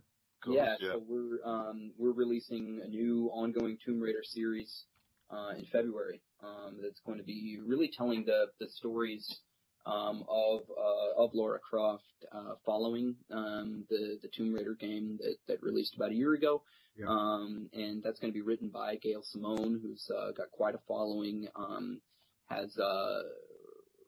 Yeah, 0.47 0.75
so 0.79 1.03
we're 1.07 1.45
um, 1.45 1.91
we're 1.99 2.13
releasing 2.13 2.81
a 2.83 2.87
new 2.87 3.29
ongoing 3.31 3.77
Tomb 3.85 3.99
Raider 3.99 4.23
series 4.23 4.85
uh, 5.31 5.53
in 5.57 5.65
February. 5.65 6.21
Um, 6.43 6.77
that's 6.81 6.99
going 7.05 7.17
to 7.17 7.23
be 7.23 7.59
really 7.65 7.91
telling 7.95 8.25
the 8.25 8.47
the 8.59 8.67
stories 8.69 9.39
um, 9.85 10.23
of 10.27 10.61
uh, 10.69 11.23
of 11.23 11.31
Lara 11.33 11.59
Croft 11.59 12.03
uh, 12.31 12.55
following 12.65 13.15
um, 13.31 13.85
the 13.89 14.19
the 14.21 14.29
Tomb 14.35 14.53
Raider 14.53 14.75
game 14.79 15.17
that 15.21 15.35
that 15.47 15.63
released 15.63 15.95
about 15.95 16.11
a 16.11 16.15
year 16.15 16.33
ago. 16.33 16.63
Yeah. 16.97 17.07
Um, 17.07 17.69
and 17.73 18.03
that's 18.03 18.19
going 18.19 18.33
to 18.33 18.37
be 18.37 18.41
written 18.41 18.69
by 18.69 18.97
Gail 18.97 19.21
Simone, 19.23 19.79
who's 19.81 20.09
uh, 20.13 20.31
got 20.31 20.51
quite 20.51 20.75
a 20.75 20.79
following. 20.87 21.47
Um, 21.55 22.01
has 22.49 22.77
uh, 22.77 23.21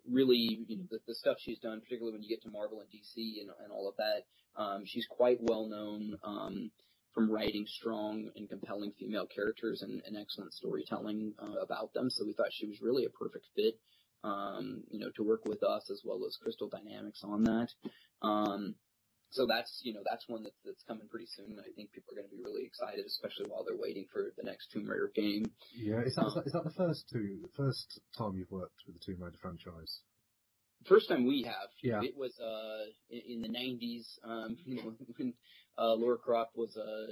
really 0.09 0.65
you 0.67 0.77
know 0.77 0.83
the, 0.89 0.99
the 1.07 1.15
stuff 1.15 1.37
she's 1.39 1.59
done, 1.59 1.79
particularly 1.79 2.13
when 2.13 2.23
you 2.23 2.29
get 2.29 2.43
to 2.43 2.49
Marvel 2.49 2.81
and 2.81 2.89
DC 2.89 3.39
and, 3.39 3.49
and 3.63 3.71
all 3.71 3.87
of 3.87 3.95
that. 3.97 4.25
Um, 4.61 4.83
she's 4.85 5.07
quite 5.09 5.37
well 5.41 5.67
known 5.67 6.17
um, 6.23 6.71
from 7.13 7.31
writing 7.31 7.65
strong 7.67 8.29
and 8.35 8.49
compelling 8.49 8.91
female 8.99 9.27
characters 9.27 9.81
and, 9.81 10.01
and 10.05 10.17
excellent 10.17 10.53
storytelling 10.53 11.33
uh, 11.39 11.59
about 11.61 11.93
them. 11.93 12.09
So 12.09 12.25
we 12.25 12.33
thought 12.33 12.51
she 12.51 12.65
was 12.65 12.81
really 12.81 13.05
a 13.05 13.09
perfect 13.09 13.45
fit, 13.55 13.79
um, 14.23 14.83
you 14.89 14.99
know, 14.99 15.11
to 15.15 15.23
work 15.23 15.45
with 15.45 15.63
us 15.63 15.89
as 15.91 16.01
well 16.03 16.25
as 16.25 16.37
Crystal 16.41 16.69
Dynamics 16.69 17.21
on 17.23 17.43
that. 17.43 17.69
Um, 18.21 18.75
so 19.33 19.47
that's 19.47 19.81
you 19.83 19.93
know 19.93 20.01
that's 20.05 20.29
one 20.29 20.43
that's, 20.43 20.61
that's 20.63 20.83
coming 20.87 21.07
pretty 21.09 21.25
soon. 21.25 21.57
I 21.57 21.73
think 21.75 21.91
people 21.91 22.13
are 22.13 22.21
going 22.21 22.29
to 22.29 22.35
be 22.37 22.43
really 22.43 22.65
excited, 22.65 23.03
especially 23.05 23.49
while 23.49 23.65
they're 23.65 23.81
waiting 23.81 24.05
for 24.13 24.31
the 24.37 24.43
next 24.43 24.71
Tomb 24.71 24.85
Raider 24.85 25.11
game. 25.15 25.45
Yeah, 25.75 26.01
is 26.05 26.15
that, 26.15 26.27
is 26.27 26.33
that, 26.35 26.45
is 26.45 26.53
that 26.53 26.63
the 26.63 26.77
first 26.77 27.09
two, 27.11 27.39
the 27.41 27.49
first 27.57 27.99
time 28.15 28.37
you've 28.37 28.51
worked 28.51 28.85
with 28.85 28.93
the 28.93 29.03
Tomb 29.03 29.23
Raider 29.23 29.37
franchise? 29.41 30.01
First 30.87 31.07
time 31.09 31.25
we 31.25 31.43
have, 31.43 31.69
Yeah. 31.81 32.01
it 32.01 32.15
was 32.17 32.37
uh 32.39 32.85
in, 33.09 33.21
in 33.35 33.41
the 33.41 33.49
'90s, 33.49 34.19
um, 34.23 34.57
you 34.65 34.75
know, 34.83 34.93
when 35.17 35.33
uh, 35.77 35.93
Lara 35.95 36.17
Croft 36.17 36.55
was 36.55 36.75
a 36.77 37.07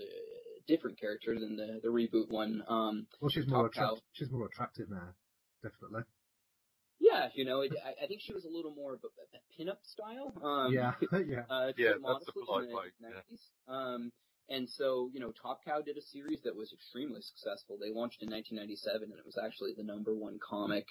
different 0.67 0.99
character 0.99 1.38
than 1.39 1.55
the 1.55 1.79
the 1.81 1.89
reboot 1.89 2.29
one. 2.29 2.63
Um, 2.67 3.07
Well, 3.19 3.29
she's 3.29 3.47
more 3.47 3.63
Top 3.63 3.71
attractive. 3.71 4.03
She's 4.13 4.31
more 4.31 4.45
attractive 4.47 4.89
now, 4.89 5.13
definitely. 5.63 6.03
yeah, 6.99 7.29
you 7.34 7.45
know, 7.45 7.62
it, 7.62 7.73
I, 7.84 8.03
I 8.03 8.07
think 8.07 8.21
she 8.21 8.34
was 8.34 8.45
a 8.45 8.49
little 8.49 8.71
more 8.75 8.93
of 8.93 9.01
a, 9.03 9.07
a 9.07 9.39
pinup 9.63 9.77
style. 9.84 10.34
Um, 10.43 10.73
yeah, 10.73 10.93
yeah. 11.12 11.43
uh, 11.49 11.71
Yeah, 11.77 11.93
that's 11.93 11.95
the 11.95 11.99
modestly, 12.01 12.43
polite 12.45 12.69
the 12.69 12.75
way, 12.75 12.84
yeah. 13.01 13.21
90s. 13.31 13.73
Um, 13.73 14.12
and 14.49 14.69
so, 14.69 15.10
you 15.13 15.19
know, 15.19 15.31
Top 15.31 15.63
Cow 15.63 15.81
did 15.81 15.97
a 15.97 16.01
series 16.01 16.41
that 16.43 16.55
was 16.55 16.73
extremely 16.73 17.21
successful. 17.21 17.77
They 17.79 17.89
launched 17.89 18.21
in 18.21 18.29
1997, 18.29 19.10
and 19.10 19.17
it 19.19 19.25
was 19.25 19.38
actually 19.41 19.73
the 19.77 19.84
number 19.84 20.13
one 20.13 20.39
comic 20.43 20.86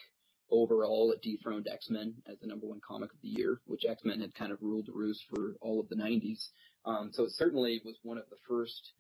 overall. 0.51 1.13
It 1.13 1.23
dethroned 1.23 1.69
X-Men 1.69 2.15
as 2.31 2.39
the 2.41 2.47
number 2.47 2.67
one 2.67 2.81
comic 2.87 3.13
of 3.13 3.21
the 3.23 3.29
year, 3.29 3.61
which 3.67 3.85
X-Men 3.89 4.21
had 4.21 4.35
kind 4.35 4.53
of 4.53 4.59
ruled 4.61 4.87
the 4.87 4.93
roost 4.93 5.25
for 5.29 5.57
all 5.61 5.81
of 5.81 5.89
the 5.89 5.97
90s. 5.97 6.49
Um, 6.85 7.11
so 7.13 7.25
it 7.25 7.33
certainly 7.33 7.81
was 7.85 7.99
one 8.03 8.19
of 8.19 8.25
the 8.31 8.37
first 8.49 8.93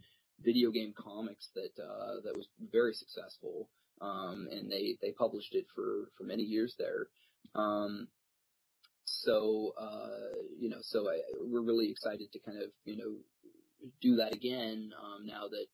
video 0.42 0.70
game 0.70 0.94
comics 0.96 1.48
that 1.54 1.82
uh, 1.82 2.20
that 2.24 2.36
was 2.36 2.48
very 2.72 2.94
successful. 2.94 3.68
Um, 4.00 4.48
and 4.50 4.70
they 4.70 4.96
they 5.02 5.12
published 5.12 5.54
it 5.54 5.66
for 5.74 6.10
for 6.16 6.24
many 6.24 6.42
years 6.42 6.74
there. 6.78 7.08
Um, 7.54 8.08
so 9.04 9.74
uh, 9.78 10.36
you 10.58 10.70
know, 10.70 10.78
so 10.80 11.10
I, 11.10 11.20
we're 11.40 11.62
really 11.62 11.90
excited 11.90 12.32
to 12.32 12.38
kind 12.38 12.58
of 12.58 12.70
you 12.84 12.96
know 12.96 13.16
do 14.00 14.16
that 14.16 14.34
again 14.34 14.92
um, 15.02 15.26
now 15.26 15.48
that 15.48 15.66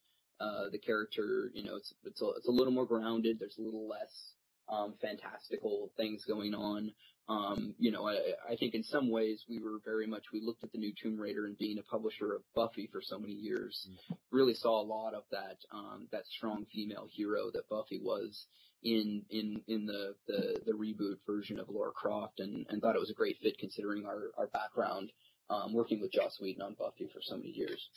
uh, 0.45 0.69
the 0.71 0.79
character 0.79 1.51
you 1.55 1.65
know 1.65 1.77
it's 1.77 1.95
it's 2.05 2.23
a, 2.23 2.29
it's 2.37 2.49
a 2.49 2.53
little 2.53 2.73
more 2.73 2.87
grounded. 2.87 3.39
There's 3.39 3.59
a 3.59 3.63
little 3.63 3.89
less 3.89 4.33
um, 4.69 4.95
fantastical 5.01 5.91
things 5.97 6.25
going 6.25 6.55
on. 6.55 6.93
Um, 7.29 7.75
you 7.79 7.91
know, 7.91 8.07
I, 8.07 8.19
I 8.53 8.57
think 8.57 8.75
in 8.75 8.85
some 8.85 9.11
ways 9.11 9.45
we 9.49 9.59
were 9.59 9.81
very 9.85 10.07
much 10.07 10.25
we 10.33 10.41
looked 10.41 10.63
at 10.63 10.71
the 10.71 10.79
new 10.79 10.93
Tomb 11.01 11.19
Raider 11.19 11.47
and 11.47 11.59
being 11.59 11.79
a 11.79 11.83
publisher 11.83 12.35
of 12.35 12.43
Buffy 12.55 12.89
for 12.93 13.01
so 13.03 13.19
many 13.19 13.33
years, 13.33 13.89
really 14.31 14.55
saw 14.55 14.81
a 14.81 14.87
lot 14.87 15.13
of 15.13 15.25
that 15.33 15.57
um, 15.73 16.07
that 16.13 16.27
strong 16.27 16.67
female 16.73 17.09
hero 17.11 17.51
that 17.53 17.69
Buffy 17.69 18.01
was 18.01 18.47
in 18.85 19.25
in 19.31 19.61
in 19.67 19.87
the 19.87 20.15
the, 20.29 20.61
the 20.67 20.73
reboot 20.73 21.17
version 21.27 21.59
of 21.59 21.69
Lara 21.69 21.91
Croft, 21.91 22.39
and 22.39 22.65
and 22.69 22.81
thought 22.81 22.95
it 22.95 23.01
was 23.01 23.11
a 23.11 23.15
great 23.15 23.39
fit 23.43 23.59
considering 23.59 24.07
our 24.07 24.31
our 24.39 24.47
background 24.47 25.11
um, 25.51 25.73
working 25.73 26.01
with 26.01 26.13
Joss 26.13 26.39
Whedon 26.41 26.63
on 26.63 26.75
Buffy 26.79 27.09
for 27.13 27.21
so 27.23 27.37
many 27.37 27.51
years. 27.51 27.89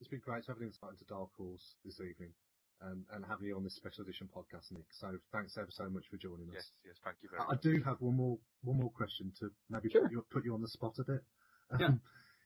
It's 0.00 0.08
been 0.08 0.20
great 0.20 0.44
to 0.44 0.52
have 0.52 0.58
an 0.58 0.68
insight 0.68 0.92
into 0.92 1.04
Dark 1.04 1.30
Horse 1.36 1.74
this 1.84 2.00
evening. 2.00 2.30
Um, 2.80 3.04
and 3.12 3.24
having 3.28 3.48
you 3.48 3.56
on 3.56 3.64
this 3.64 3.74
special 3.74 4.04
edition 4.04 4.28
podcast, 4.34 4.70
Nick. 4.70 4.84
So 4.92 5.18
thanks 5.32 5.56
ever 5.58 5.66
so 5.70 5.88
much 5.90 6.04
for 6.08 6.16
joining 6.16 6.46
us. 6.50 6.54
Yes, 6.54 6.70
yes, 6.86 6.94
thank 7.02 7.16
you 7.22 7.28
very 7.28 7.42
I, 7.42 7.54
I 7.54 7.56
do 7.60 7.82
have 7.84 8.00
one 8.00 8.14
more 8.14 8.38
one 8.62 8.76
more 8.78 8.90
question 8.90 9.32
to 9.40 9.50
maybe 9.68 9.90
Sure. 9.90 10.02
put, 10.02 10.12
you, 10.12 10.24
put 10.30 10.44
you 10.44 10.54
on 10.54 10.62
the 10.62 10.68
spot 10.68 10.94
a 11.00 11.04
bit. 11.04 11.24
Um, 11.72 11.80
Yeah. 11.80 11.90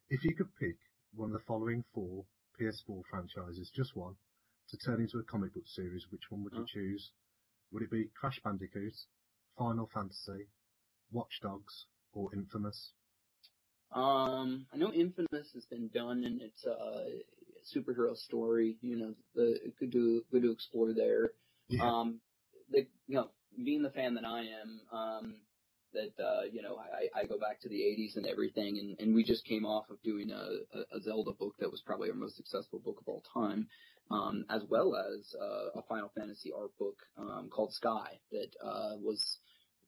If 0.09 0.25
you 0.25 0.35
could 0.35 0.49
pick 0.59 0.77
one 1.14 1.29
of 1.29 1.35
the 1.35 1.45
following 1.47 1.85
four 1.95 2.25
PS4 2.59 3.03
franchises, 3.11 3.71
just 3.77 3.95
one, 3.95 4.14
to 4.71 4.77
turn 4.79 5.01
into 5.03 5.18
a 5.18 5.23
comic 5.23 5.53
book 5.53 5.66
series, 5.66 6.07
which 6.11 6.31
one 6.31 6.45
would 6.45 6.55
you 6.55 6.62
Oh. 6.62 6.66
choose? 6.66 7.11
Would 7.73 7.83
it 7.83 7.90
be 7.90 8.05
Crash 8.18 8.40
Bandicoot, 8.42 8.95
Final 9.59 9.87
Fantasy, 9.92 10.49
Watch 11.11 11.40
Dogs, 11.42 11.87
or 12.14 12.35
Infamous? 12.35 12.92
Um, 13.92 14.66
I 14.73 14.79
know 14.79 14.90
Infamous 14.92 15.53
has 15.53 15.66
been 15.66 15.88
done, 15.88 16.25
and 16.25 16.40
it's 16.40 16.64
a 16.64 17.21
superhero 17.64 18.16
story. 18.16 18.77
You 18.81 18.96
know, 18.96 19.14
the 19.35 19.59
good 19.79 19.92
to 19.92 20.22
good 20.31 20.42
to 20.42 20.51
explore 20.51 20.92
there. 20.92 21.31
Yeah. 21.68 21.85
Um, 21.85 22.20
the 22.70 22.87
you 23.07 23.16
know, 23.16 23.29
being 23.64 23.83
the 23.83 23.90
fan 23.90 24.14
that 24.14 24.25
I 24.25 24.40
am, 24.40 24.81
um, 24.92 25.35
that 25.92 26.22
uh, 26.22 26.42
you 26.51 26.62
know, 26.62 26.77
I, 26.77 27.20
I 27.20 27.25
go 27.25 27.38
back 27.38 27.61
to 27.62 27.68
the 27.68 27.81
'80s 27.81 28.16
and 28.16 28.27
everything, 28.27 28.79
and, 28.79 28.98
and 29.01 29.14
we 29.14 29.25
just 29.25 29.44
came 29.44 29.64
off 29.64 29.90
of 29.90 30.03
doing 30.03 30.31
a, 30.31 30.96
a, 30.96 31.01
Zelda 31.01 31.33
book 31.33 31.55
that 31.59 31.70
was 31.70 31.83
probably 31.85 32.09
our 32.09 32.14
most 32.14 32.37
successful 32.37 32.79
book 32.79 32.98
of 33.01 33.09
all 33.09 33.22
time, 33.33 33.68
um, 34.11 34.44
as 34.51 34.62
well 34.68 34.96
as 34.96 35.35
uh, 35.40 35.79
a 35.79 35.83
Final 35.88 36.11
Fantasy 36.16 36.51
art 36.57 36.77
book 36.79 36.96
um, 37.18 37.48
called 37.51 37.72
Sky 37.72 38.18
that 38.31 38.48
uh, 38.64 38.96
was 39.01 39.38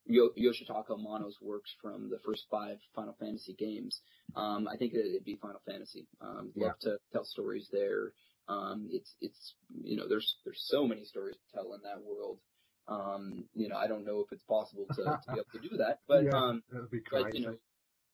Yo- 0.07 0.33
Yoshitaka 0.37 0.91
Amano's 0.91 1.39
works 1.41 1.75
from 1.81 2.11
the 2.11 2.19
first 2.25 2.45
five 2.51 2.79
Final 2.95 3.15
Fantasy 3.19 3.55
games. 3.55 4.01
Um, 4.37 4.69
I 4.69 4.77
think 4.77 4.93
that 4.93 5.07
it'd 5.07 5.25
be 5.25 5.37
Final 5.37 5.61
Fantasy. 5.67 6.07
Um, 6.21 6.53
Yeah. 6.55 6.69
love 6.69 6.79
to 6.81 6.99
tell 7.13 7.25
stories 7.25 7.69
there. 7.73 8.13
Um, 8.47 8.89
it's 8.91 9.17
it's 9.21 9.55
you 9.83 9.97
know 9.97 10.07
there's 10.07 10.37
there's 10.45 10.63
so 10.67 10.87
many 10.87 11.05
stories 11.05 11.37
to 11.37 11.57
tell 11.57 11.73
in 11.75 11.81
that 11.83 12.03
world. 12.03 12.41
Um, 12.87 13.49
you 13.55 13.69
know 13.69 13.77
I 13.77 13.87
don't 13.87 14.05
know 14.05 14.21
if 14.21 14.33
it's 14.33 14.45
possible 14.45 14.87
to, 14.89 15.03
to 15.03 15.21
be 15.29 15.33
able 15.33 15.45
to 15.53 15.69
do 15.69 15.77
that, 15.79 16.01
but 16.07 16.25
yeah, 16.25 16.33
um, 16.35 16.63
that 16.71 16.83
would 16.83 16.91
be 16.91 17.01
but 17.11 17.35
you 17.35 17.47
know, 17.47 17.57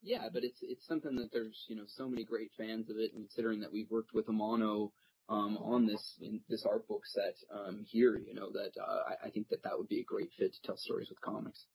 yeah, 0.02 0.28
but 0.32 0.44
it's 0.44 0.60
it's 0.62 0.86
something 0.86 1.16
that 1.16 1.32
there's 1.32 1.64
you 1.68 1.74
know 1.74 1.84
so 1.86 2.08
many 2.08 2.24
great 2.24 2.52
fans 2.56 2.88
of 2.90 2.96
it, 2.98 3.12
and 3.12 3.22
considering 3.24 3.60
that 3.60 3.72
we've 3.72 3.90
worked 3.90 4.14
with 4.14 4.26
Amano 4.26 4.92
um, 5.28 5.56
on 5.58 5.86
this 5.86 6.16
in 6.20 6.40
this 6.48 6.64
art 6.64 6.86
book 6.86 7.02
set 7.06 7.34
um, 7.52 7.84
here, 7.86 8.16
you 8.16 8.34
know 8.34 8.50
that 8.52 8.70
uh, 8.80 9.00
I, 9.10 9.26
I 9.26 9.30
think 9.30 9.48
that 9.48 9.64
that 9.64 9.76
would 9.76 9.88
be 9.88 10.00
a 10.00 10.04
great 10.04 10.30
fit 10.38 10.54
to 10.54 10.62
tell 10.62 10.76
stories 10.76 11.08
with 11.08 11.20
comics. 11.20 11.66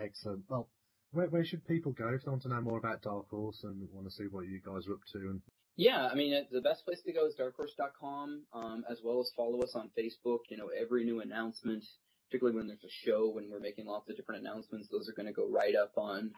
Excellent. 0.00 0.44
Well, 0.48 0.68
where, 1.12 1.26
where 1.28 1.44
should 1.44 1.66
people 1.66 1.92
go 1.92 2.08
if 2.14 2.24
they 2.24 2.30
want 2.30 2.42
to 2.42 2.48
know 2.48 2.60
more 2.60 2.78
about 2.78 3.02
Dark 3.02 3.28
Horse 3.30 3.60
and 3.64 3.88
want 3.92 4.06
to 4.06 4.12
see 4.12 4.24
what 4.30 4.46
you 4.46 4.60
guys 4.64 4.86
are 4.88 4.94
up 4.94 5.00
to? 5.12 5.18
And 5.18 5.40
Yeah, 5.76 6.08
I 6.10 6.14
mean, 6.14 6.46
the 6.52 6.60
best 6.60 6.84
place 6.84 7.00
to 7.06 7.12
go 7.12 7.26
is 7.26 7.34
darkhorse.com, 7.34 8.42
um, 8.52 8.84
as 8.90 9.00
well 9.02 9.20
as 9.20 9.32
follow 9.36 9.60
us 9.62 9.72
on 9.74 9.90
Facebook. 9.98 10.40
You 10.50 10.58
know, 10.58 10.68
every 10.68 11.04
new 11.04 11.20
announcement, 11.20 11.84
particularly 12.28 12.56
when 12.56 12.68
there's 12.68 12.84
a 12.84 13.06
show, 13.06 13.30
when 13.30 13.50
we're 13.50 13.60
making 13.60 13.86
lots 13.86 14.08
of 14.10 14.16
different 14.16 14.42
announcements, 14.42 14.88
those 14.90 15.08
are 15.08 15.14
going 15.14 15.26
to 15.26 15.32
go 15.32 15.48
right 15.48 15.74
up 15.74 15.92
on, 15.96 16.32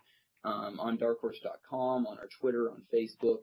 um, 0.45 0.79
on 0.79 0.99
darkhorse.com, 0.99 2.07
on 2.07 2.19
our 2.19 2.29
Twitter, 2.41 2.71
on 2.71 2.83
Facebook, 2.95 3.43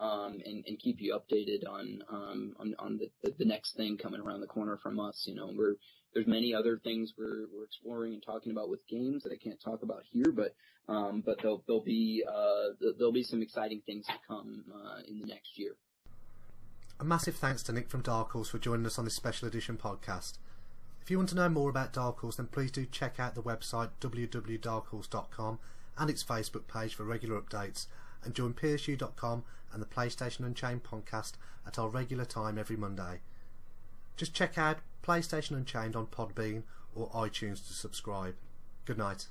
um, 0.00 0.40
and, 0.44 0.64
and 0.66 0.78
keep 0.80 1.00
you 1.00 1.16
updated 1.16 1.68
on, 1.68 2.02
um, 2.10 2.54
on, 2.58 2.74
on 2.80 2.98
the, 2.98 3.32
the 3.38 3.44
next 3.44 3.76
thing 3.76 3.96
coming 3.96 4.20
around 4.20 4.40
the 4.40 4.46
corner 4.48 4.76
from 4.82 4.98
us. 4.98 5.24
You 5.26 5.36
know, 5.36 5.52
we're, 5.54 5.76
there's 6.14 6.26
many 6.26 6.54
other 6.54 6.80
things 6.82 7.12
we're, 7.18 7.46
we're 7.52 7.64
exploring 7.64 8.14
and 8.14 8.22
talking 8.22 8.52
about 8.52 8.70
with 8.70 8.86
games 8.88 9.22
that 9.24 9.32
I 9.32 9.36
can't 9.36 9.60
talk 9.60 9.82
about 9.82 10.02
here, 10.10 10.32
but 10.32 10.54
um, 10.86 11.22
but 11.24 11.40
there'll, 11.40 11.62
there'll 11.66 11.82
be 11.82 12.22
uh, 12.28 12.74
there'll 12.98 13.12
be 13.12 13.22
some 13.22 13.42
exciting 13.42 13.82
things 13.86 14.06
to 14.06 14.14
come 14.26 14.64
uh, 14.72 15.00
in 15.08 15.18
the 15.18 15.26
next 15.26 15.58
year. 15.58 15.72
A 17.00 17.04
massive 17.04 17.36
thanks 17.36 17.62
to 17.64 17.72
Nick 17.72 17.88
from 17.88 18.02
Dark 18.02 18.30
Horse 18.30 18.50
for 18.50 18.58
joining 18.58 18.86
us 18.86 18.98
on 18.98 19.04
this 19.04 19.16
special 19.16 19.48
edition 19.48 19.76
podcast. 19.76 20.38
If 21.02 21.10
you 21.10 21.16
want 21.16 21.30
to 21.30 21.34
know 21.34 21.48
more 21.48 21.68
about 21.68 21.92
Dark 21.92 22.20
Horse, 22.20 22.36
then 22.36 22.46
please 22.46 22.70
do 22.70 22.86
check 22.86 23.18
out 23.18 23.34
the 23.34 23.42
website 23.42 23.90
www.darkhorse.com 24.00 25.58
and 25.98 26.10
its 26.10 26.24
Facebook 26.24 26.66
page 26.66 26.94
for 26.94 27.04
regular 27.04 27.40
updates, 27.40 27.86
and 28.22 28.34
join 28.34 28.54
PSU.com 28.54 29.44
and 29.72 29.82
the 29.82 29.86
PlayStation 29.86 30.46
Unchained 30.46 30.84
podcast 30.84 31.32
at 31.66 31.78
our 31.78 31.88
regular 31.88 32.24
time 32.24 32.58
every 32.58 32.76
Monday. 32.76 33.20
Just 34.16 34.34
check 34.34 34.56
out 34.56 34.78
PlayStation 35.04 35.52
Unchained 35.52 35.94
on 35.94 36.06
Podbean 36.06 36.62
or 36.94 37.10
iTunes 37.10 37.66
to 37.66 37.74
subscribe. 37.74 38.34
Good 38.86 38.96
night. 38.96 39.26